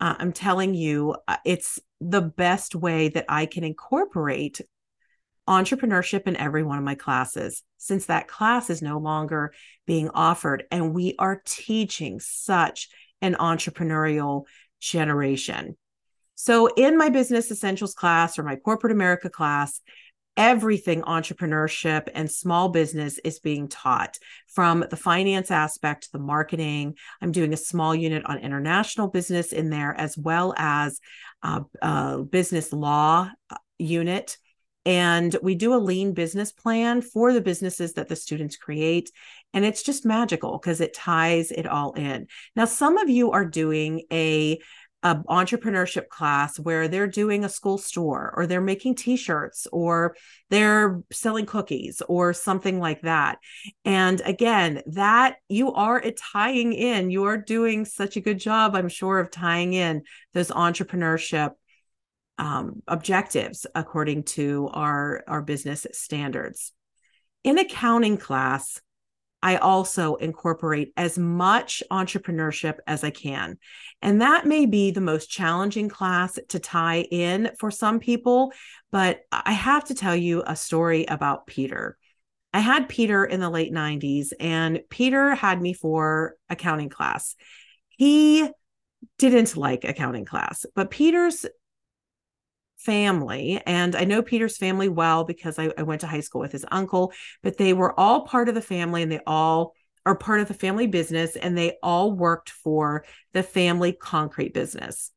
uh, 0.00 0.14
I'm 0.18 0.32
telling 0.32 0.74
you, 0.74 1.16
uh, 1.26 1.36
it's 1.44 1.78
the 2.00 2.22
best 2.22 2.74
way 2.74 3.08
that 3.08 3.24
I 3.28 3.46
can 3.46 3.64
incorporate 3.64 4.60
entrepreneurship 5.48 6.26
in 6.26 6.36
every 6.36 6.62
one 6.62 6.78
of 6.78 6.84
my 6.84 6.96
classes 6.96 7.62
since 7.78 8.06
that 8.06 8.26
class 8.26 8.68
is 8.68 8.82
no 8.82 8.98
longer 8.98 9.52
being 9.86 10.10
offered 10.10 10.64
and 10.72 10.92
we 10.92 11.14
are 11.20 11.40
teaching 11.46 12.18
such 12.18 12.88
an 13.22 13.36
entrepreneurial 13.36 14.42
generation 14.80 15.76
so, 16.36 16.66
in 16.66 16.98
my 16.98 17.08
business 17.08 17.50
essentials 17.50 17.94
class 17.94 18.38
or 18.38 18.42
my 18.42 18.56
corporate 18.56 18.92
America 18.92 19.30
class, 19.30 19.80
everything 20.36 21.02
entrepreneurship 21.02 22.08
and 22.14 22.30
small 22.30 22.68
business 22.68 23.18
is 23.18 23.38
being 23.38 23.68
taught 23.68 24.18
from 24.46 24.84
the 24.90 24.96
finance 24.96 25.50
aspect 25.50 26.04
to 26.04 26.12
the 26.12 26.18
marketing. 26.18 26.94
I'm 27.20 27.32
doing 27.32 27.52
a 27.52 27.58
small 27.58 27.94
unit 27.94 28.24
on 28.26 28.38
international 28.38 29.08
business 29.08 29.52
in 29.52 29.70
there 29.70 29.94
as 29.98 30.16
well 30.16 30.54
as 30.56 31.00
a, 31.42 32.22
business 32.30 32.72
law 32.72 33.30
uh, 33.50 33.56
unit. 33.78 34.36
And 34.84 35.34
we 35.42 35.56
do 35.56 35.74
a 35.74 35.78
lean 35.82 36.12
business 36.12 36.52
plan 36.52 37.02
for 37.02 37.32
the 37.32 37.40
businesses 37.40 37.94
that 37.94 38.08
the 38.08 38.14
students 38.14 38.56
create 38.56 39.10
and 39.52 39.64
it's 39.64 39.82
just 39.82 40.04
magical 40.04 40.58
because 40.58 40.80
it 40.80 40.92
ties 40.94 41.50
it 41.50 41.66
all 41.66 41.92
in. 41.92 42.26
Now 42.54 42.66
some 42.66 42.98
of 42.98 43.08
you 43.08 43.32
are 43.32 43.44
doing 43.44 44.02
a 44.12 44.60
a 45.02 45.16
entrepreneurship 45.16 46.08
class 46.08 46.58
where 46.58 46.88
they're 46.88 47.06
doing 47.06 47.44
a 47.44 47.48
school 47.48 47.78
store 47.78 48.32
or 48.36 48.46
they're 48.46 48.60
making 48.60 48.94
t-shirts 48.94 49.66
or 49.72 50.16
they're 50.50 51.02
selling 51.12 51.46
cookies 51.46 52.02
or 52.08 52.32
something 52.32 52.80
like 52.80 53.02
that. 53.02 53.38
And 53.84 54.20
again 54.24 54.82
that 54.86 55.36
you 55.48 55.72
are 55.72 56.02
tying 56.32 56.72
in 56.72 57.10
you 57.10 57.24
are 57.24 57.36
doing 57.36 57.84
such 57.84 58.16
a 58.16 58.20
good 58.20 58.38
job 58.38 58.74
i'm 58.74 58.88
sure 58.88 59.18
of 59.18 59.30
tying 59.30 59.72
in 59.72 60.02
those 60.32 60.48
entrepreneurship 60.50 61.52
um, 62.38 62.82
objectives 62.86 63.66
according 63.74 64.24
to 64.24 64.68
our 64.72 65.22
our 65.26 65.42
business 65.42 65.86
standards. 65.92 66.72
In 67.44 67.58
accounting 67.58 68.18
class 68.18 68.80
I 69.46 69.58
also 69.58 70.16
incorporate 70.16 70.92
as 70.96 71.16
much 71.16 71.80
entrepreneurship 71.88 72.78
as 72.88 73.04
I 73.04 73.10
can. 73.10 73.58
And 74.02 74.20
that 74.20 74.44
may 74.44 74.66
be 74.66 74.90
the 74.90 75.00
most 75.00 75.30
challenging 75.30 75.88
class 75.88 76.36
to 76.48 76.58
tie 76.58 77.02
in 77.02 77.52
for 77.60 77.70
some 77.70 78.00
people. 78.00 78.52
But 78.90 79.20
I 79.30 79.52
have 79.52 79.84
to 79.84 79.94
tell 79.94 80.16
you 80.16 80.42
a 80.44 80.56
story 80.56 81.04
about 81.04 81.46
Peter. 81.46 81.96
I 82.52 82.58
had 82.58 82.88
Peter 82.88 83.24
in 83.24 83.38
the 83.38 83.48
late 83.48 83.72
90s, 83.72 84.32
and 84.40 84.80
Peter 84.90 85.36
had 85.36 85.62
me 85.62 85.74
for 85.74 86.34
accounting 86.50 86.88
class. 86.88 87.36
He 87.90 88.48
didn't 89.16 89.56
like 89.56 89.84
accounting 89.84 90.24
class, 90.24 90.66
but 90.74 90.90
Peter's 90.90 91.46
family. 92.86 93.60
And 93.66 93.96
I 93.96 94.04
know 94.04 94.22
Peter's 94.22 94.56
family 94.56 94.88
well 94.88 95.24
because 95.24 95.58
I, 95.58 95.72
I, 95.76 95.82
went 95.82 96.02
to 96.02 96.06
high 96.06 96.20
school 96.20 96.40
with 96.40 96.52
his 96.52 96.64
uncle, 96.70 97.12
but 97.42 97.56
they 97.56 97.72
were 97.72 97.98
all 97.98 98.24
part 98.26 98.48
of 98.48 98.54
the 98.54 98.62
family 98.62 99.02
and 99.02 99.10
they 99.10 99.20
all 99.26 99.74
are 100.06 100.16
part 100.16 100.38
of 100.38 100.46
the 100.46 100.54
family 100.54 100.86
business 100.86 101.34
and 101.34 101.58
they 101.58 101.76
all 101.82 102.12
worked 102.12 102.50
for 102.50 103.04
the 103.32 103.42
family 103.42 103.92
concrete 103.92 104.54
business. 104.54 105.10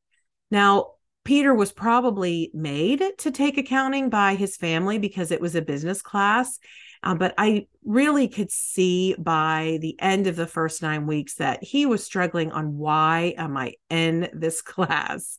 Now, 0.50 0.94
Peter 1.24 1.54
was 1.54 1.70
probably 1.70 2.50
made 2.52 3.04
to 3.18 3.30
take 3.30 3.56
accounting 3.56 4.10
by 4.10 4.34
his 4.34 4.56
family 4.56 4.98
because 4.98 5.30
it 5.30 5.40
was 5.40 5.54
a 5.54 5.62
business 5.62 6.02
class. 6.02 6.58
Uh, 7.04 7.14
but 7.14 7.34
I 7.38 7.68
really 7.84 8.26
could 8.26 8.50
see 8.50 9.14
by 9.16 9.78
the 9.80 9.96
end 10.00 10.26
of 10.26 10.36
the 10.36 10.46
first 10.46 10.82
nine 10.82 11.06
weeks 11.06 11.36
that 11.36 11.62
he 11.62 11.86
was 11.86 12.02
struggling 12.02 12.50
on 12.50 12.76
why 12.76 13.34
am 13.38 13.56
I 13.56 13.74
in 13.88 14.28
this 14.32 14.60
class? 14.72 15.38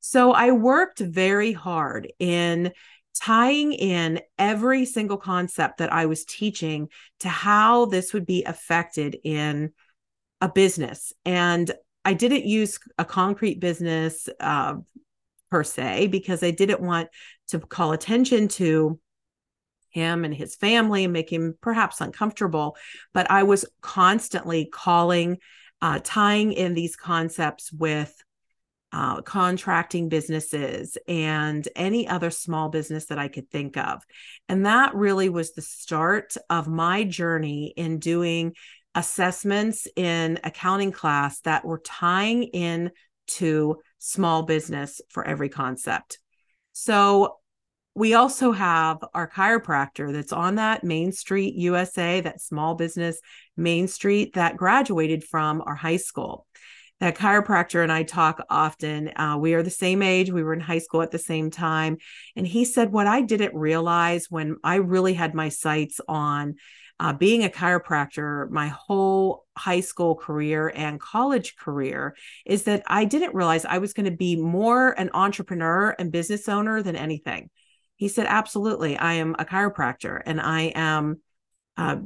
So 0.00 0.32
I 0.32 0.50
worked 0.52 0.98
very 0.98 1.52
hard 1.52 2.12
in 2.18 2.72
tying 3.14 3.72
in 3.72 4.20
every 4.38 4.84
single 4.86 5.16
concept 5.16 5.78
that 5.78 5.92
I 5.92 6.06
was 6.06 6.24
teaching 6.24 6.88
to 7.20 7.28
how 7.28 7.86
this 7.86 8.12
would 8.12 8.26
be 8.26 8.44
affected 8.44 9.16
in 9.24 9.72
a 10.40 10.48
business. 10.48 11.12
And 11.24 11.70
I 12.04 12.14
didn't 12.14 12.46
use 12.46 12.78
a 12.98 13.04
concrete 13.04 13.60
business 13.60 14.28
uh, 14.40 14.76
per 15.50 15.64
se 15.64 16.06
because 16.06 16.42
I 16.42 16.50
didn't 16.50 16.80
want 16.80 17.08
to 17.48 17.58
call 17.58 17.92
attention 17.92 18.48
to 18.48 18.98
him 19.90 20.24
and 20.24 20.32
his 20.32 20.54
family 20.54 21.04
and 21.04 21.12
make 21.12 21.30
him 21.30 21.58
perhaps 21.60 22.00
uncomfortable. 22.00 22.76
But 23.12 23.30
I 23.30 23.42
was 23.42 23.66
constantly 23.82 24.66
calling, 24.72 25.38
uh, 25.82 26.00
tying 26.02 26.52
in 26.52 26.74
these 26.74 26.96
concepts 26.96 27.72
with 27.72 28.14
uh, 28.92 29.22
contracting 29.22 30.08
businesses 30.08 30.98
and 31.06 31.66
any 31.76 32.08
other 32.08 32.30
small 32.30 32.68
business 32.68 33.06
that 33.06 33.18
I 33.18 33.28
could 33.28 33.50
think 33.50 33.76
of. 33.76 34.02
And 34.48 34.66
that 34.66 34.94
really 34.94 35.28
was 35.28 35.52
the 35.52 35.62
start 35.62 36.34
of 36.48 36.66
my 36.66 37.04
journey 37.04 37.72
in 37.76 37.98
doing 37.98 38.54
assessments 38.94 39.86
in 39.94 40.38
accounting 40.42 40.92
class 40.92 41.40
that 41.40 41.64
were 41.64 41.80
tying 41.84 42.42
in 42.44 42.90
to 43.28 43.76
small 43.98 44.42
business 44.42 45.00
for 45.08 45.24
every 45.24 45.48
concept. 45.48 46.18
So 46.72 47.36
we 47.94 48.14
also 48.14 48.52
have 48.52 48.98
our 49.14 49.28
chiropractor 49.28 50.12
that's 50.12 50.32
on 50.32 50.56
that 50.56 50.84
Main 50.84 51.12
Street 51.12 51.54
USA, 51.54 52.20
that 52.20 52.40
small 52.40 52.74
business 52.74 53.20
Main 53.56 53.88
Street 53.88 54.34
that 54.34 54.56
graduated 54.56 55.24
from 55.24 55.62
our 55.66 55.74
high 55.74 55.96
school 55.96 56.46
that 57.00 57.16
chiropractor 57.16 57.82
and 57.82 57.90
I 57.90 58.02
talk 58.02 58.44
often. 58.50 59.10
Uh, 59.16 59.36
we 59.38 59.54
are 59.54 59.62
the 59.62 59.70
same 59.70 60.02
age. 60.02 60.30
We 60.30 60.42
were 60.42 60.52
in 60.52 60.60
high 60.60 60.78
school 60.78 61.02
at 61.02 61.10
the 61.10 61.18
same 61.18 61.50
time. 61.50 61.96
And 62.36 62.46
he 62.46 62.64
said, 62.64 62.92
What 62.92 63.06
I 63.06 63.22
didn't 63.22 63.54
realize 63.54 64.26
when 64.30 64.56
I 64.62 64.76
really 64.76 65.14
had 65.14 65.34
my 65.34 65.48
sights 65.48 66.00
on 66.06 66.56
uh, 67.00 67.14
being 67.14 67.42
a 67.42 67.48
chiropractor 67.48 68.50
my 68.50 68.68
whole 68.68 69.46
high 69.56 69.80
school 69.80 70.14
career 70.14 70.70
and 70.76 71.00
college 71.00 71.56
career 71.56 72.14
is 72.44 72.64
that 72.64 72.82
I 72.86 73.06
didn't 73.06 73.34
realize 73.34 73.64
I 73.64 73.78
was 73.78 73.94
going 73.94 74.04
to 74.04 74.16
be 74.16 74.36
more 74.36 74.90
an 74.90 75.10
entrepreneur 75.14 75.96
and 75.98 76.12
business 76.12 76.46
owner 76.50 76.82
than 76.82 76.96
anything. 76.96 77.48
He 77.96 78.08
said, 78.08 78.26
Absolutely. 78.28 78.98
I 78.98 79.14
am 79.14 79.34
a 79.38 79.46
chiropractor 79.46 80.20
and 80.24 80.40
I 80.40 80.72
am. 80.74 81.20
Uh, 81.76 81.96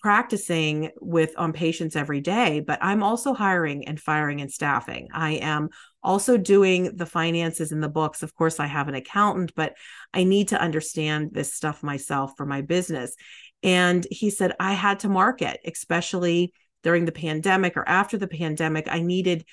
practicing 0.00 0.90
with 1.00 1.32
on 1.36 1.52
patients 1.52 1.94
every 1.94 2.20
day, 2.20 2.60
but 2.60 2.78
I'm 2.82 3.02
also 3.02 3.34
hiring 3.34 3.86
and 3.86 4.00
firing 4.00 4.40
and 4.40 4.50
staffing. 4.50 5.08
I 5.12 5.32
am 5.32 5.68
also 6.02 6.36
doing 6.36 6.96
the 6.96 7.06
finances 7.06 7.72
and 7.72 7.82
the 7.82 7.88
books. 7.88 8.22
Of 8.22 8.34
course, 8.34 8.58
I 8.58 8.66
have 8.66 8.88
an 8.88 8.94
accountant, 8.94 9.52
but 9.54 9.74
I 10.14 10.24
need 10.24 10.48
to 10.48 10.60
understand 10.60 11.30
this 11.32 11.54
stuff 11.54 11.82
myself 11.82 12.32
for 12.36 12.46
my 12.46 12.62
business. 12.62 13.14
And 13.62 14.06
he 14.10 14.30
said, 14.30 14.54
I 14.58 14.72
had 14.72 15.00
to 15.00 15.08
market, 15.08 15.60
especially 15.66 16.54
during 16.82 17.04
the 17.04 17.12
pandemic 17.12 17.76
or 17.76 17.86
after 17.86 18.16
the 18.16 18.28
pandemic. 18.28 18.86
I 18.90 19.00
needed 19.00 19.44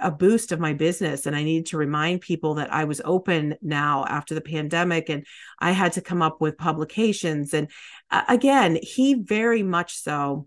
a 0.00 0.10
boost 0.10 0.52
of 0.52 0.60
my 0.60 0.72
business 0.72 1.26
and 1.26 1.34
I 1.34 1.42
needed 1.42 1.66
to 1.66 1.76
remind 1.76 2.20
people 2.20 2.54
that 2.54 2.72
I 2.72 2.84
was 2.84 3.00
open 3.04 3.56
now 3.60 4.04
after 4.08 4.34
the 4.34 4.40
pandemic 4.40 5.08
and 5.08 5.26
I 5.58 5.72
had 5.72 5.92
to 5.94 6.00
come 6.00 6.22
up 6.22 6.40
with 6.40 6.58
publications. 6.58 7.52
And 7.54 7.70
again 8.10 8.78
he 8.82 9.14
very 9.14 9.62
much 9.62 9.96
so 9.96 10.46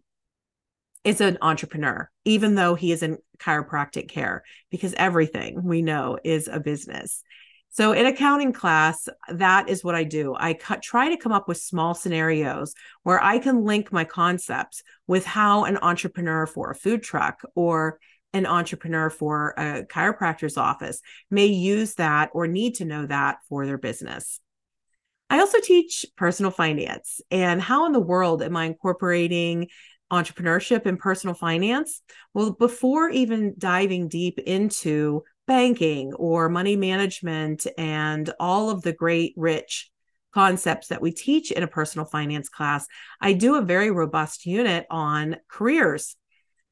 is 1.04 1.22
an 1.22 1.38
entrepreneur 1.42 2.10
even 2.26 2.56
though 2.56 2.76
he 2.76 2.92
is 2.92 3.04
in 3.04 3.18
chiropractic 3.38 4.08
care 4.08 4.44
because 4.70 4.94
everything 4.94 5.64
we 5.64 5.82
know 5.82 6.18
is 6.24 6.48
a 6.48 6.60
business. 6.60 7.24
So 7.70 7.94
in 7.94 8.06
accounting 8.06 8.54
class 8.54 9.08
that 9.30 9.70
is 9.70 9.84
what 9.84 9.96
I 9.96 10.04
do. 10.04 10.36
I 10.38 10.54
try 10.54 11.10
to 11.10 11.18
come 11.18 11.32
up 11.32 11.48
with 11.48 11.58
small 11.58 11.94
scenarios 11.94 12.74
where 13.04 13.22
I 13.22 13.40
can 13.40 13.66
link 13.66 13.92
my 13.92 14.04
concepts 14.04 14.84
with 15.06 15.26
how 15.26 15.66
an 15.66 15.78
entrepreneur 15.78 16.46
for 16.46 16.72
a 16.72 16.76
food 16.76 17.04
truck 17.04 17.42
or 17.56 18.00
an 18.34 18.46
entrepreneur 18.46 19.10
for 19.10 19.54
a 19.58 19.84
chiropractor's 19.84 20.58
office 20.58 21.02
may 21.30 21.48
use 21.48 21.96
that 21.96 22.30
or 22.34 22.48
need 22.48 22.76
to 22.76 22.86
know 22.86 23.06
that 23.06 23.40
for 23.50 23.66
their 23.66 23.78
business. 23.78 24.40
I 25.30 25.40
also 25.40 25.60
teach 25.62 26.06
personal 26.18 26.52
finance 26.52 27.22
and 27.32 27.62
how 27.62 27.86
in 27.86 27.94
the 27.94 28.00
world 28.00 28.42
am 28.42 28.58
I 28.58 28.66
incorporating 28.66 29.68
entrepreneurship 30.12 30.86
and 30.86 31.00
personal 31.00 31.34
finance? 31.34 32.02
Well, 32.34 32.52
before 32.52 33.10
even 33.10 33.56
diving 33.58 34.10
deep 34.10 34.40
into 34.40 35.24
banking 35.48 36.14
or 36.14 36.50
money 36.50 36.76
management 36.76 37.66
and 37.78 38.30
all 38.40 38.70
of 38.70 38.82
the 38.82 38.94
great, 38.94 39.34
rich 39.38 39.90
concepts 40.34 40.88
that 40.88 41.02
we 41.02 41.12
teach 41.12 41.52
in 41.52 41.64
a 41.64 41.68
personal 41.68 42.06
finance 42.06 42.50
class, 42.50 42.86
I 43.20 43.34
do 43.34 43.56
a 43.56 43.62
very 43.62 43.92
robust 43.92 44.46
unit 44.46 44.86
on 44.90 45.38
careers 45.50 46.16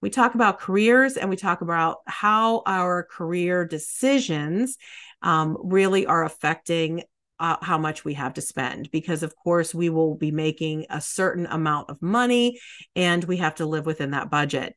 we 0.01 0.09
talk 0.09 0.35
about 0.35 0.59
careers 0.59 1.17
and 1.17 1.29
we 1.29 1.35
talk 1.35 1.61
about 1.61 1.97
how 2.05 2.63
our 2.65 3.03
career 3.03 3.65
decisions 3.65 4.77
um, 5.21 5.57
really 5.61 6.05
are 6.05 6.23
affecting 6.23 7.03
uh, 7.39 7.57
how 7.61 7.77
much 7.77 8.03
we 8.03 8.13
have 8.15 8.33
to 8.33 8.41
spend 8.41 8.91
because 8.91 9.23
of 9.23 9.35
course 9.35 9.73
we 9.73 9.89
will 9.89 10.15
be 10.15 10.31
making 10.31 10.85
a 10.89 10.99
certain 10.99 11.45
amount 11.45 11.89
of 11.89 12.01
money 12.01 12.59
and 12.95 13.23
we 13.23 13.37
have 13.37 13.55
to 13.55 13.65
live 13.65 13.85
within 13.85 14.11
that 14.11 14.29
budget 14.29 14.75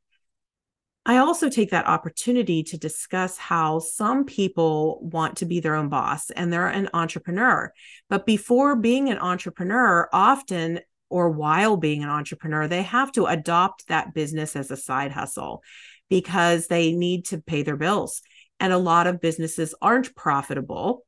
I 1.04 1.16
also 1.16 1.48
take 1.48 1.70
that 1.70 1.88
opportunity 1.88 2.62
to 2.64 2.78
discuss 2.78 3.36
how 3.36 3.80
some 3.80 4.24
people 4.24 5.00
want 5.02 5.38
to 5.38 5.46
be 5.46 5.58
their 5.58 5.74
own 5.74 5.88
boss 5.88 6.30
and 6.30 6.52
they're 6.52 6.68
an 6.68 6.90
entrepreneur. 6.94 7.72
But 8.08 8.24
before 8.24 8.76
being 8.76 9.10
an 9.10 9.18
entrepreneur, 9.18 10.08
often 10.12 10.80
or 11.12 11.28
while 11.28 11.76
being 11.76 12.02
an 12.02 12.08
entrepreneur, 12.08 12.66
they 12.66 12.82
have 12.82 13.12
to 13.12 13.26
adopt 13.26 13.86
that 13.88 14.14
business 14.14 14.56
as 14.56 14.70
a 14.70 14.76
side 14.78 15.12
hustle 15.12 15.62
because 16.08 16.68
they 16.68 16.92
need 16.92 17.26
to 17.26 17.38
pay 17.38 17.62
their 17.62 17.76
bills. 17.76 18.22
And 18.58 18.72
a 18.72 18.78
lot 18.78 19.06
of 19.06 19.20
businesses 19.20 19.74
aren't 19.82 20.16
profitable. 20.16 21.04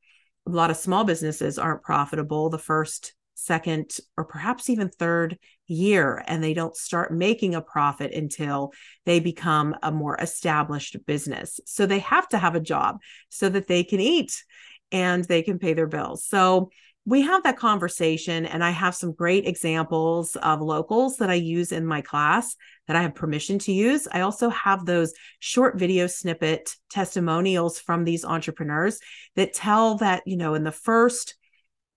A 0.47 0.51
lot 0.51 0.69
of 0.69 0.77
small 0.77 1.05
businesses 1.05 1.57
aren't 1.57 1.81
profitable 1.81 2.51
the 2.51 2.59
first, 2.59 3.15
second, 3.33 3.97
or 4.15 4.25
perhaps 4.25 4.69
even 4.69 4.89
third 4.89 5.39
year. 5.65 6.23
And 6.27 6.43
they 6.43 6.53
don't 6.53 6.75
start 6.75 7.11
making 7.11 7.55
a 7.55 7.61
profit 7.61 8.13
until 8.13 8.73
they 9.07 9.19
become 9.19 9.75
a 9.81 9.91
more 9.91 10.17
established 10.21 10.97
business. 11.07 11.59
So 11.65 11.87
they 11.87 11.99
have 11.99 12.27
to 12.29 12.37
have 12.37 12.53
a 12.53 12.59
job 12.59 12.97
so 13.29 13.49
that 13.49 13.67
they 13.67 13.83
can 13.83 13.99
eat 13.99 14.43
and 14.91 15.23
they 15.23 15.41
can 15.41 15.57
pay 15.57 15.73
their 15.73 15.87
bills. 15.87 16.23
So 16.27 16.69
we 17.05 17.21
have 17.21 17.43
that 17.43 17.57
conversation 17.57 18.45
and 18.45 18.63
i 18.63 18.71
have 18.71 18.95
some 18.95 19.13
great 19.13 19.47
examples 19.47 20.35
of 20.37 20.61
locals 20.61 21.17
that 21.17 21.29
i 21.29 21.35
use 21.35 21.71
in 21.71 21.85
my 21.85 22.01
class 22.01 22.55
that 22.87 22.95
i 22.95 23.01
have 23.01 23.15
permission 23.15 23.57
to 23.59 23.71
use. 23.71 24.07
I 24.11 24.21
also 24.21 24.49
have 24.49 24.85
those 24.85 25.13
short 25.39 25.77
video 25.77 26.07
snippet 26.07 26.75
testimonials 26.89 27.79
from 27.79 28.03
these 28.03 28.25
entrepreneurs 28.25 28.99
that 29.35 29.53
tell 29.53 29.95
that 29.97 30.23
you 30.25 30.37
know 30.37 30.53
in 30.53 30.63
the 30.63 30.71
first 30.71 31.35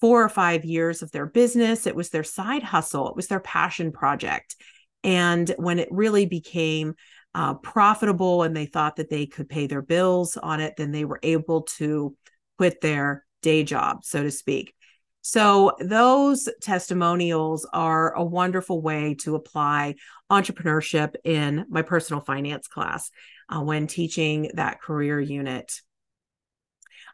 four 0.01 0.23
or 0.23 0.29
five 0.29 0.64
years 0.64 1.03
of 1.03 1.11
their 1.11 1.27
business 1.27 1.87
it 1.87 1.97
was 1.97 2.11
their 2.11 2.25
side 2.25 2.62
hustle 2.62 3.09
it 3.09 3.16
was 3.16 3.29
their 3.29 3.40
passion 3.40 3.92
project. 3.92 4.57
And 5.05 5.49
when 5.59 5.79
it 5.79 5.88
really 5.92 6.27
became 6.27 6.94
uh, 7.35 7.55
profitable 7.55 8.42
and 8.42 8.57
they 8.57 8.66
thought 8.66 8.97
that 8.97 9.11
they 9.11 9.27
could 9.27 9.49
pay 9.49 9.66
their 9.66 9.83
bills 9.83 10.37
on 10.37 10.61
it 10.61 10.75
then 10.77 10.92
they 10.92 11.05
were 11.05 11.21
able 11.23 11.62
to 11.62 12.16
quit 12.57 12.81
their 12.81 13.25
day 13.42 13.62
job 13.62 14.05
so 14.05 14.23
to 14.23 14.31
speak 14.31 14.75
so, 15.22 15.72
those 15.81 16.48
testimonials 16.62 17.66
are 17.72 18.14
a 18.14 18.24
wonderful 18.24 18.81
way 18.81 19.14
to 19.20 19.35
apply 19.35 19.96
entrepreneurship 20.31 21.14
in 21.24 21.66
my 21.68 21.83
personal 21.83 22.22
finance 22.22 22.68
class 22.68 23.11
uh, 23.48 23.61
when 23.61 23.87
teaching 23.87 24.50
that 24.54 24.81
career 24.81 25.20
unit. 25.20 25.81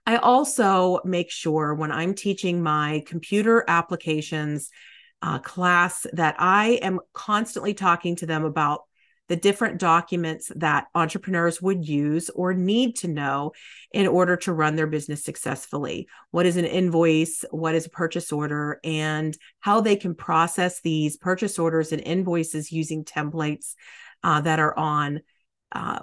I 0.07 0.17
also 0.17 1.01
make 1.05 1.31
sure 1.31 1.75
when 1.75 1.91
I'm 1.91 2.15
teaching 2.15 2.63
my 2.63 3.03
computer 3.07 3.65
applications 3.67 4.71
uh, 5.23 5.39
class 5.39 6.07
that 6.13 6.37
I 6.39 6.79
am 6.83 7.01
constantly 7.15 7.73
talking 7.73 8.17
to 8.17 8.27
them 8.27 8.45
about 8.45 8.83
the 9.29 9.37
different 9.37 9.79
documents 9.79 10.51
that 10.57 10.87
entrepreneurs 10.95 11.61
would 11.63 11.87
use 11.87 12.29
or 12.31 12.53
need 12.53 12.97
to 12.97 13.09
know 13.09 13.53
in 13.93 14.07
order 14.07 14.37
to 14.37 14.53
run 14.53 14.77
their 14.77 14.87
business 14.87 15.25
successfully. 15.25 16.09
What 16.31 16.47
is 16.47 16.57
an 16.57 16.67
invoice? 16.67 17.45
What 17.51 17.75
is 17.75 17.87
a 17.87 17.91
purchase 17.91 18.33
order? 18.33 18.81
And 18.85 19.37
how 19.61 19.81
they 19.81 19.97
can 19.97 20.15
process 20.15 20.81
these 20.83 21.17
purchase 21.17 21.59
orders 21.59 21.93
and 21.93 22.03
invoices 22.03 22.71
using 22.71 23.05
templates 23.05 23.75
uh, 24.23 24.43
that 24.43 24.59
are 24.59 24.79
on 24.79 25.21
uh, 25.73 26.01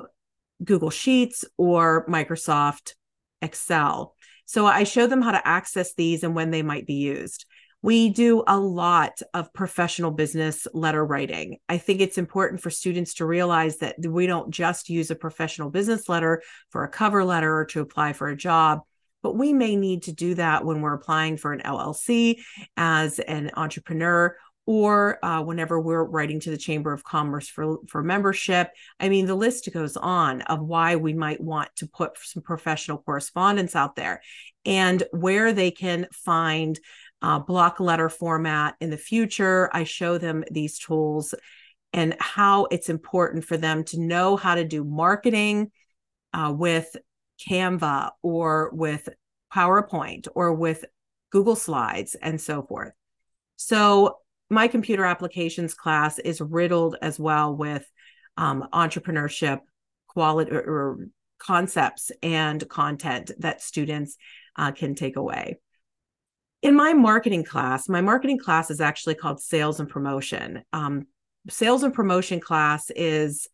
Google 0.63 0.89
Sheets 0.89 1.45
or 1.57 2.05
Microsoft 2.07 2.93
Excel. 3.41 4.15
So 4.45 4.65
I 4.65 4.83
show 4.83 5.07
them 5.07 5.21
how 5.21 5.31
to 5.31 5.47
access 5.47 5.93
these 5.93 6.23
and 6.23 6.35
when 6.35 6.51
they 6.51 6.61
might 6.61 6.85
be 6.85 6.95
used. 6.95 7.45
We 7.81 8.09
do 8.09 8.43
a 8.45 8.59
lot 8.59 9.21
of 9.33 9.53
professional 9.53 10.11
business 10.11 10.67
letter 10.73 11.03
writing. 11.03 11.57
I 11.67 11.77
think 11.79 11.99
it's 11.99 12.17
important 12.17 12.61
for 12.61 12.69
students 12.69 13.15
to 13.15 13.25
realize 13.25 13.77
that 13.77 13.95
we 14.05 14.27
don't 14.27 14.51
just 14.51 14.89
use 14.89 15.09
a 15.09 15.15
professional 15.15 15.71
business 15.71 16.07
letter 16.07 16.43
for 16.69 16.83
a 16.83 16.89
cover 16.89 17.23
letter 17.25 17.57
or 17.57 17.65
to 17.65 17.81
apply 17.81 18.13
for 18.13 18.27
a 18.29 18.37
job, 18.37 18.81
but 19.23 19.35
we 19.35 19.51
may 19.51 19.75
need 19.75 20.03
to 20.03 20.11
do 20.11 20.35
that 20.35 20.63
when 20.63 20.81
we're 20.81 20.93
applying 20.93 21.37
for 21.37 21.53
an 21.53 21.61
LLC 21.61 22.39
as 22.77 23.19
an 23.19 23.51
entrepreneur 23.55 24.35
or 24.67 25.23
uh, 25.25 25.41
whenever 25.41 25.79
we're 25.79 26.03
writing 26.03 26.39
to 26.39 26.51
the 26.51 26.57
Chamber 26.57 26.93
of 26.93 27.03
Commerce 27.03 27.47
for, 27.47 27.77
for 27.87 28.03
membership. 28.03 28.69
I 28.99 29.09
mean, 29.09 29.25
the 29.25 29.35
list 29.35 29.67
goes 29.73 29.97
on 29.97 30.41
of 30.43 30.61
why 30.61 30.97
we 30.97 31.13
might 31.13 31.41
want 31.41 31.69
to 31.77 31.87
put 31.87 32.17
some 32.19 32.43
professional 32.43 32.99
correspondence 32.99 33.75
out 33.75 33.95
there 33.95 34.21
and 34.65 35.01
where 35.11 35.51
they 35.51 35.71
can 35.71 36.07
find 36.13 36.79
uh, 37.21 37.39
block 37.39 37.79
letter 37.79 38.09
format 38.09 38.75
in 38.81 38.89
the 38.89 38.97
future. 38.97 39.69
I 39.73 39.83
show 39.83 40.17
them 40.17 40.43
these 40.49 40.79
tools 40.79 41.33
and 41.93 42.15
how 42.19 42.65
it's 42.71 42.89
important 42.89 43.45
for 43.45 43.57
them 43.57 43.83
to 43.85 43.99
know 43.99 44.35
how 44.35 44.55
to 44.55 44.63
do 44.63 44.83
marketing 44.83 45.71
uh, 46.33 46.53
with 46.55 46.95
Canva 47.47 48.11
or 48.21 48.71
with 48.73 49.09
PowerPoint 49.53 50.27
or 50.33 50.53
with 50.53 50.85
Google 51.31 51.55
Slides 51.55 52.15
and 52.15 52.39
so 52.39 52.63
forth. 52.63 52.93
So, 53.57 54.17
my 54.49 54.67
computer 54.67 55.05
applications 55.05 55.73
class 55.73 56.19
is 56.19 56.41
riddled 56.41 56.97
as 57.01 57.17
well 57.17 57.55
with 57.55 57.89
um, 58.35 58.67
entrepreneurship 58.73 59.61
quality 60.07 60.51
or, 60.51 60.59
or, 60.59 61.07
concepts 61.39 62.11
and 62.21 62.69
content 62.69 63.31
that 63.39 63.63
students 63.63 64.15
uh, 64.57 64.71
can 64.71 64.93
take 64.93 65.15
away 65.15 65.59
in 66.61 66.75
my 66.75 66.93
marketing 66.93 67.43
class, 67.43 67.89
my 67.89 68.01
marketing 68.01 68.37
class 68.37 68.69
is 68.69 68.81
actually 68.81 69.15
called 69.15 69.41
sales 69.41 69.79
and 69.79 69.89
promotion. 69.89 70.63
Um, 70.71 71.07
sales 71.49 71.83
and 71.83 71.93
promotion 71.93 72.39
class 72.39 72.91
is 72.91 73.47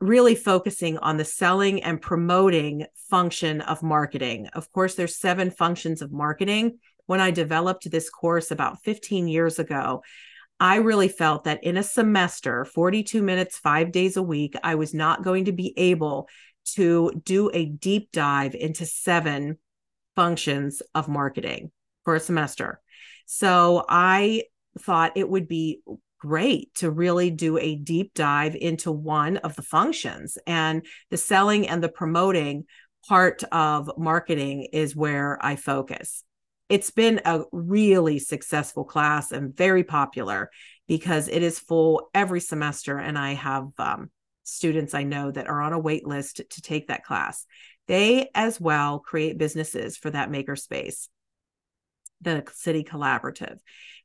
really 0.00 0.34
focusing 0.34 0.98
on 0.98 1.16
the 1.16 1.24
selling 1.24 1.82
and 1.82 2.00
promoting 2.00 2.84
function 3.08 3.62
of 3.62 3.82
marketing. 3.82 4.46
Of 4.48 4.70
course, 4.72 4.94
there's 4.94 5.16
seven 5.16 5.50
functions 5.50 6.02
of 6.02 6.12
marketing. 6.12 6.78
When 7.06 7.20
I 7.20 7.30
developed 7.30 7.90
this 7.90 8.10
course 8.10 8.50
about 8.50 8.82
15 8.82 9.26
years 9.26 9.58
ago, 9.58 10.02
I 10.60 10.76
really 10.76 11.08
felt 11.08 11.44
that 11.44 11.64
in 11.64 11.78
a 11.78 11.82
semester, 11.82 12.66
42 12.66 13.22
minutes, 13.22 13.56
five 13.56 13.90
days 13.90 14.18
a 14.18 14.22
week, 14.22 14.54
I 14.62 14.74
was 14.74 14.92
not 14.92 15.22
going 15.22 15.46
to 15.46 15.52
be 15.52 15.72
able 15.78 16.28
to 16.74 17.22
do 17.24 17.50
a 17.54 17.64
deep 17.64 18.10
dive 18.12 18.54
into 18.54 18.84
seven 18.84 19.58
functions 20.14 20.82
of 20.94 21.08
marketing 21.08 21.70
for 22.06 22.14
a 22.14 22.20
semester. 22.20 22.80
So 23.26 23.84
I 23.88 24.44
thought 24.78 25.16
it 25.16 25.28
would 25.28 25.48
be 25.48 25.80
great 26.20 26.72
to 26.76 26.88
really 26.88 27.32
do 27.32 27.58
a 27.58 27.74
deep 27.74 28.14
dive 28.14 28.54
into 28.54 28.92
one 28.92 29.38
of 29.38 29.56
the 29.56 29.62
functions 29.62 30.38
and 30.46 30.86
the 31.10 31.16
selling 31.16 31.68
and 31.68 31.82
the 31.82 31.88
promoting 31.88 32.64
part 33.08 33.42
of 33.50 33.90
marketing 33.98 34.68
is 34.72 34.94
where 34.94 35.36
I 35.44 35.56
focus. 35.56 36.22
It's 36.68 36.92
been 36.92 37.22
a 37.24 37.42
really 37.50 38.20
successful 38.20 38.84
class 38.84 39.32
and 39.32 39.56
very 39.56 39.82
popular 39.82 40.50
because 40.86 41.26
it 41.26 41.42
is 41.42 41.58
full 41.58 42.08
every 42.14 42.40
semester. 42.40 42.98
And 42.98 43.18
I 43.18 43.32
have 43.32 43.66
um, 43.78 44.12
students 44.44 44.94
I 44.94 45.02
know 45.02 45.32
that 45.32 45.48
are 45.48 45.60
on 45.60 45.72
a 45.72 45.78
wait 45.78 46.06
list 46.06 46.36
to 46.36 46.62
take 46.62 46.86
that 46.86 47.02
class. 47.02 47.46
They 47.88 48.30
as 48.32 48.60
well 48.60 49.00
create 49.00 49.38
businesses 49.38 49.96
for 49.96 50.10
that 50.10 50.30
makerspace, 50.30 51.08
the 52.20 52.44
City 52.52 52.84
Collaborative. 52.84 53.58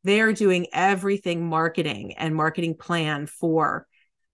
They 0.04 0.22
are 0.22 0.34
doing 0.34 0.68
everything 0.74 1.48
marketing 1.48 2.14
and 2.18 2.36
marketing 2.36 2.76
plan 2.76 3.28
for 3.28 3.88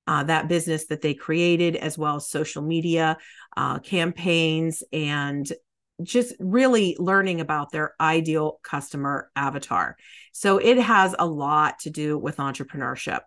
uh, 0.08 0.24
that 0.24 0.48
business 0.48 0.86
that 0.88 1.02
they 1.02 1.14
created, 1.14 1.76
as 1.76 1.98
well 1.98 2.16
as 2.16 2.30
social 2.30 2.62
media 2.62 3.18
uh, 3.58 3.80
campaigns 3.80 4.84
and 4.94 5.52
just 6.02 6.36
really 6.40 6.96
learning 7.00 7.42
about 7.42 7.72
their 7.72 7.94
ideal 8.00 8.60
customer 8.64 9.30
avatar. 9.36 9.98
So 10.32 10.60
it 10.60 10.78
has 10.78 11.16
a 11.18 11.26
lot 11.26 11.80
to 11.80 11.90
do 11.90 12.18
with 12.18 12.38
entrepreneurship. 12.38 13.22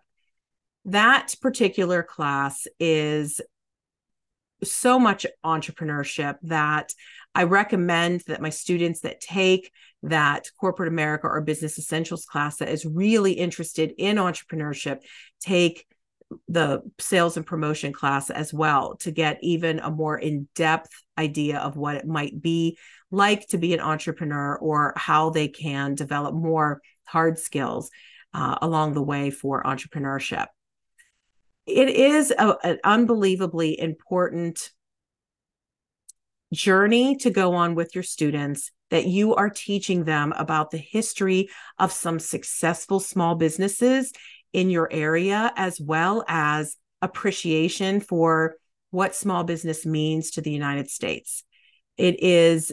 That 0.85 1.35
particular 1.41 2.01
class 2.01 2.65
is 2.79 3.39
so 4.63 4.99
much 4.99 5.25
entrepreneurship 5.45 6.37
that 6.43 6.93
I 7.35 7.43
recommend 7.43 8.21
that 8.27 8.41
my 8.41 8.49
students 8.49 9.01
that 9.01 9.21
take 9.21 9.71
that 10.03 10.47
corporate 10.59 10.87
America 10.87 11.27
or 11.27 11.41
business 11.41 11.77
essentials 11.77 12.25
class 12.25 12.57
that 12.57 12.69
is 12.69 12.85
really 12.85 13.33
interested 13.33 13.93
in 13.97 14.17
entrepreneurship 14.17 14.99
take 15.39 15.85
the 16.47 16.81
sales 16.99 17.37
and 17.37 17.45
promotion 17.45 17.91
class 17.91 18.29
as 18.29 18.53
well 18.53 18.95
to 18.97 19.11
get 19.11 19.37
even 19.41 19.79
a 19.79 19.91
more 19.91 20.17
in-depth 20.17 20.89
idea 21.17 21.59
of 21.59 21.75
what 21.75 21.95
it 21.95 22.07
might 22.07 22.41
be 22.41 22.77
like 23.11 23.45
to 23.47 23.57
be 23.57 23.73
an 23.73 23.81
entrepreneur 23.81 24.57
or 24.57 24.93
how 24.95 25.29
they 25.29 25.47
can 25.47 25.93
develop 25.93 26.33
more 26.33 26.81
hard 27.03 27.37
skills 27.37 27.91
uh, 28.33 28.57
along 28.61 28.93
the 28.93 29.01
way 29.01 29.29
for 29.29 29.61
entrepreneurship. 29.63 30.47
It 31.65 31.89
is 31.89 32.31
a, 32.31 32.55
an 32.63 32.79
unbelievably 32.83 33.79
important 33.79 34.71
journey 36.53 37.17
to 37.17 37.29
go 37.29 37.53
on 37.53 37.75
with 37.75 37.93
your 37.93 38.03
students 38.03 38.71
that 38.91 39.07
you 39.07 39.33
are 39.35 39.49
teaching 39.49 40.03
them 40.03 40.33
about 40.37 40.69
the 40.69 40.77
history 40.77 41.49
of 41.79 41.91
some 41.91 42.19
successful 42.19 42.99
small 42.99 43.35
businesses 43.35 44.13
in 44.53 44.69
your 44.69 44.87
area, 44.91 45.51
as 45.55 45.79
well 45.81 46.23
as 46.27 46.75
appreciation 47.01 47.99
for 47.99 48.55
what 48.91 49.15
small 49.15 49.43
business 49.43 49.85
means 49.85 50.31
to 50.31 50.41
the 50.41 50.51
United 50.51 50.89
States. 50.89 51.43
It 51.97 52.21
is 52.21 52.71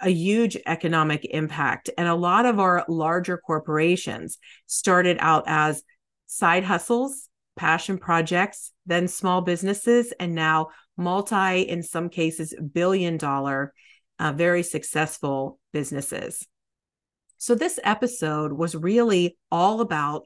a 0.00 0.10
huge 0.10 0.56
economic 0.66 1.24
impact. 1.26 1.90
And 1.96 2.08
a 2.08 2.14
lot 2.14 2.46
of 2.46 2.58
our 2.58 2.84
larger 2.88 3.36
corporations 3.38 4.38
started 4.66 5.18
out 5.20 5.44
as 5.46 5.82
side 6.26 6.64
hustles, 6.64 7.28
passion 7.56 7.98
projects, 7.98 8.72
then 8.86 9.08
small 9.08 9.40
businesses, 9.40 10.12
and 10.18 10.34
now 10.34 10.68
multi, 10.96 11.62
in 11.62 11.82
some 11.82 12.08
cases, 12.08 12.54
billion 12.72 13.16
dollar, 13.16 13.72
uh, 14.18 14.32
very 14.32 14.62
successful 14.62 15.58
businesses. 15.72 16.46
So, 17.38 17.54
this 17.54 17.78
episode 17.82 18.52
was 18.52 18.74
really 18.74 19.36
all 19.50 19.80
about 19.80 20.24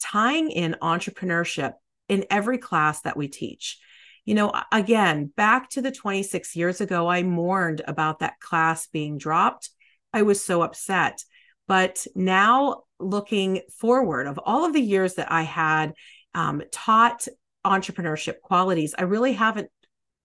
tying 0.00 0.50
in 0.50 0.76
entrepreneurship 0.82 1.74
in 2.08 2.24
every 2.30 2.58
class 2.58 3.02
that 3.02 3.16
we 3.16 3.28
teach. 3.28 3.78
You 4.24 4.34
know, 4.34 4.52
again, 4.72 5.32
back 5.36 5.70
to 5.70 5.82
the 5.82 5.90
26 5.90 6.54
years 6.56 6.80
ago, 6.80 7.08
I 7.08 7.22
mourned 7.22 7.82
about 7.86 8.18
that 8.18 8.40
class 8.40 8.86
being 8.86 9.16
dropped. 9.16 9.70
I 10.12 10.22
was 10.22 10.42
so 10.42 10.62
upset. 10.62 11.22
But 11.66 12.06
now, 12.14 12.82
looking 12.98 13.60
forward, 13.78 14.26
of 14.26 14.38
all 14.44 14.64
of 14.64 14.72
the 14.72 14.80
years 14.82 15.14
that 15.14 15.30
I 15.30 15.42
had 15.42 15.92
um, 16.34 16.62
taught 16.72 17.28
entrepreneurship 17.64 18.40
qualities, 18.40 18.94
I 18.98 19.02
really 19.02 19.34
haven't 19.34 19.70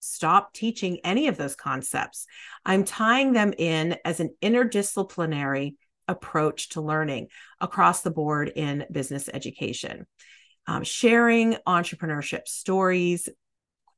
stopped 0.04 0.54
teaching 0.54 1.00
any 1.04 1.28
of 1.28 1.36
those 1.36 1.56
concepts. 1.56 2.26
I'm 2.64 2.84
tying 2.84 3.32
them 3.32 3.52
in 3.56 3.96
as 4.04 4.20
an 4.20 4.34
interdisciplinary 4.42 5.74
approach 6.08 6.70
to 6.70 6.80
learning 6.80 7.28
across 7.60 8.02
the 8.02 8.10
board 8.10 8.52
in 8.54 8.86
business 8.90 9.28
education. 9.32 10.06
Um, 10.66 10.82
sharing 10.82 11.56
entrepreneurship 11.66 12.48
stories, 12.48 13.28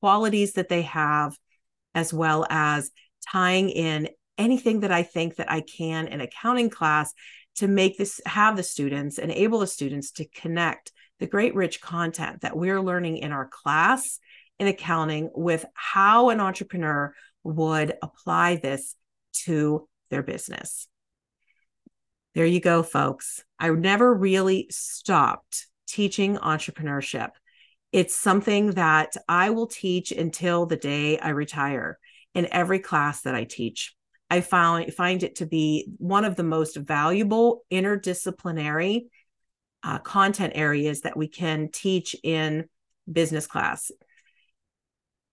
qualities 0.00 0.54
that 0.54 0.68
they 0.68 0.82
have, 0.82 1.36
as 1.94 2.12
well 2.12 2.46
as 2.50 2.90
tying 3.30 3.70
in 3.70 4.08
anything 4.38 4.80
that 4.80 4.92
I 4.92 5.02
think 5.02 5.36
that 5.36 5.50
I 5.50 5.60
can 5.60 6.08
in 6.08 6.20
accounting 6.20 6.70
class 6.70 7.12
to 7.56 7.68
make 7.68 7.96
this 7.96 8.20
have 8.26 8.56
the 8.56 8.62
students 8.62 9.18
enable 9.18 9.60
the 9.60 9.66
students 9.66 10.12
to 10.12 10.28
connect 10.28 10.92
the 11.18 11.26
great 11.26 11.54
rich 11.54 11.80
content 11.80 12.42
that 12.42 12.56
we're 12.56 12.80
learning 12.80 13.18
in 13.18 13.32
our 13.32 13.46
class 13.46 14.18
in 14.58 14.66
accounting 14.66 15.30
with 15.34 15.64
how 15.74 16.30
an 16.30 16.40
entrepreneur 16.40 17.14
would 17.44 17.94
apply 18.02 18.56
this 18.56 18.94
to 19.32 19.88
their 20.10 20.22
business. 20.22 20.88
There 22.34 22.46
you 22.46 22.60
go, 22.60 22.82
folks. 22.82 23.42
I 23.58 23.70
never 23.70 24.12
really 24.12 24.66
stopped 24.70 25.66
teaching 25.86 26.36
entrepreneurship. 26.36 27.30
It's 27.92 28.14
something 28.14 28.72
that 28.72 29.16
I 29.28 29.50
will 29.50 29.68
teach 29.68 30.12
until 30.12 30.66
the 30.66 30.76
day 30.76 31.18
I 31.18 31.30
retire 31.30 31.98
in 32.34 32.48
every 32.52 32.78
class 32.78 33.22
that 33.22 33.34
I 33.34 33.44
teach. 33.44 33.94
I 34.28 34.40
found, 34.40 34.92
find 34.92 35.22
it 35.22 35.36
to 35.36 35.46
be 35.46 35.88
one 35.98 36.24
of 36.24 36.36
the 36.36 36.42
most 36.42 36.76
valuable 36.76 37.64
interdisciplinary 37.70 39.06
uh, 39.82 39.98
content 40.00 40.52
areas 40.56 41.02
that 41.02 41.16
we 41.16 41.28
can 41.28 41.70
teach 41.72 42.16
in 42.22 42.68
business 43.10 43.46
class. 43.46 43.90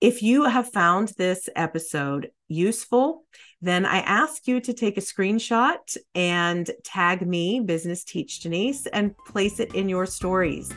If 0.04 0.22
you 0.22 0.44
have 0.44 0.70
found 0.70 1.14
this 1.18 1.48
episode 1.56 2.30
useful, 2.50 3.24
then 3.62 3.86
I 3.86 4.00
ask 4.00 4.50
you 4.50 4.60
to 4.60 4.74
take 4.74 4.98
a 4.98 5.00
screenshot 5.00 5.96
and 6.14 6.70
tag 6.84 7.26
me, 7.26 7.62
Business 7.62 8.04
Teach 8.04 8.42
Denise, 8.42 8.86
and 8.88 9.18
place 9.20 9.62
it 9.62 9.74
in 9.76 9.88
your 9.88 10.06
stories. 10.06 10.74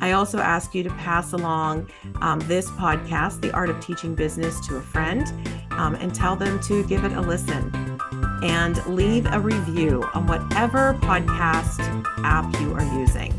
I 0.00 0.12
also 0.12 0.36
ask 0.38 0.74
you 0.74 0.82
to 0.82 0.90
pass 0.90 1.32
along 1.32 1.90
um, 2.20 2.40
this 2.40 2.68
podcast, 2.72 3.40
The 3.40 3.52
Art 3.52 3.70
of 3.70 3.80
Teaching 3.80 4.14
Business, 4.14 4.60
to 4.66 4.76
a 4.76 4.82
friend 4.82 5.26
um, 5.70 5.94
and 5.94 6.14
tell 6.14 6.36
them 6.36 6.60
to 6.64 6.86
give 6.88 7.04
it 7.04 7.12
a 7.12 7.22
listen. 7.22 7.72
And 8.42 8.84
leave 8.84 9.24
a 9.32 9.40
review 9.40 10.04
on 10.12 10.26
whatever 10.26 10.92
podcast 11.00 12.04
app 12.22 12.60
you 12.60 12.74
are 12.74 13.00
using. 13.00 13.32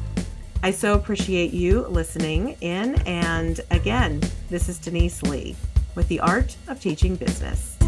I 0.62 0.72
so 0.72 0.94
appreciate 0.94 1.54
you 1.54 1.88
listening 1.88 2.58
in. 2.60 2.96
And 3.08 3.62
again, 3.72 4.22
this 4.50 4.68
is 4.68 4.78
Denise 4.78 5.24
Leigh 5.24 5.56
with 5.96 6.10
The 6.10 6.20
Art 6.20 6.58
of 6.68 6.82
Teaching 6.82 7.16
Business. 7.16 7.79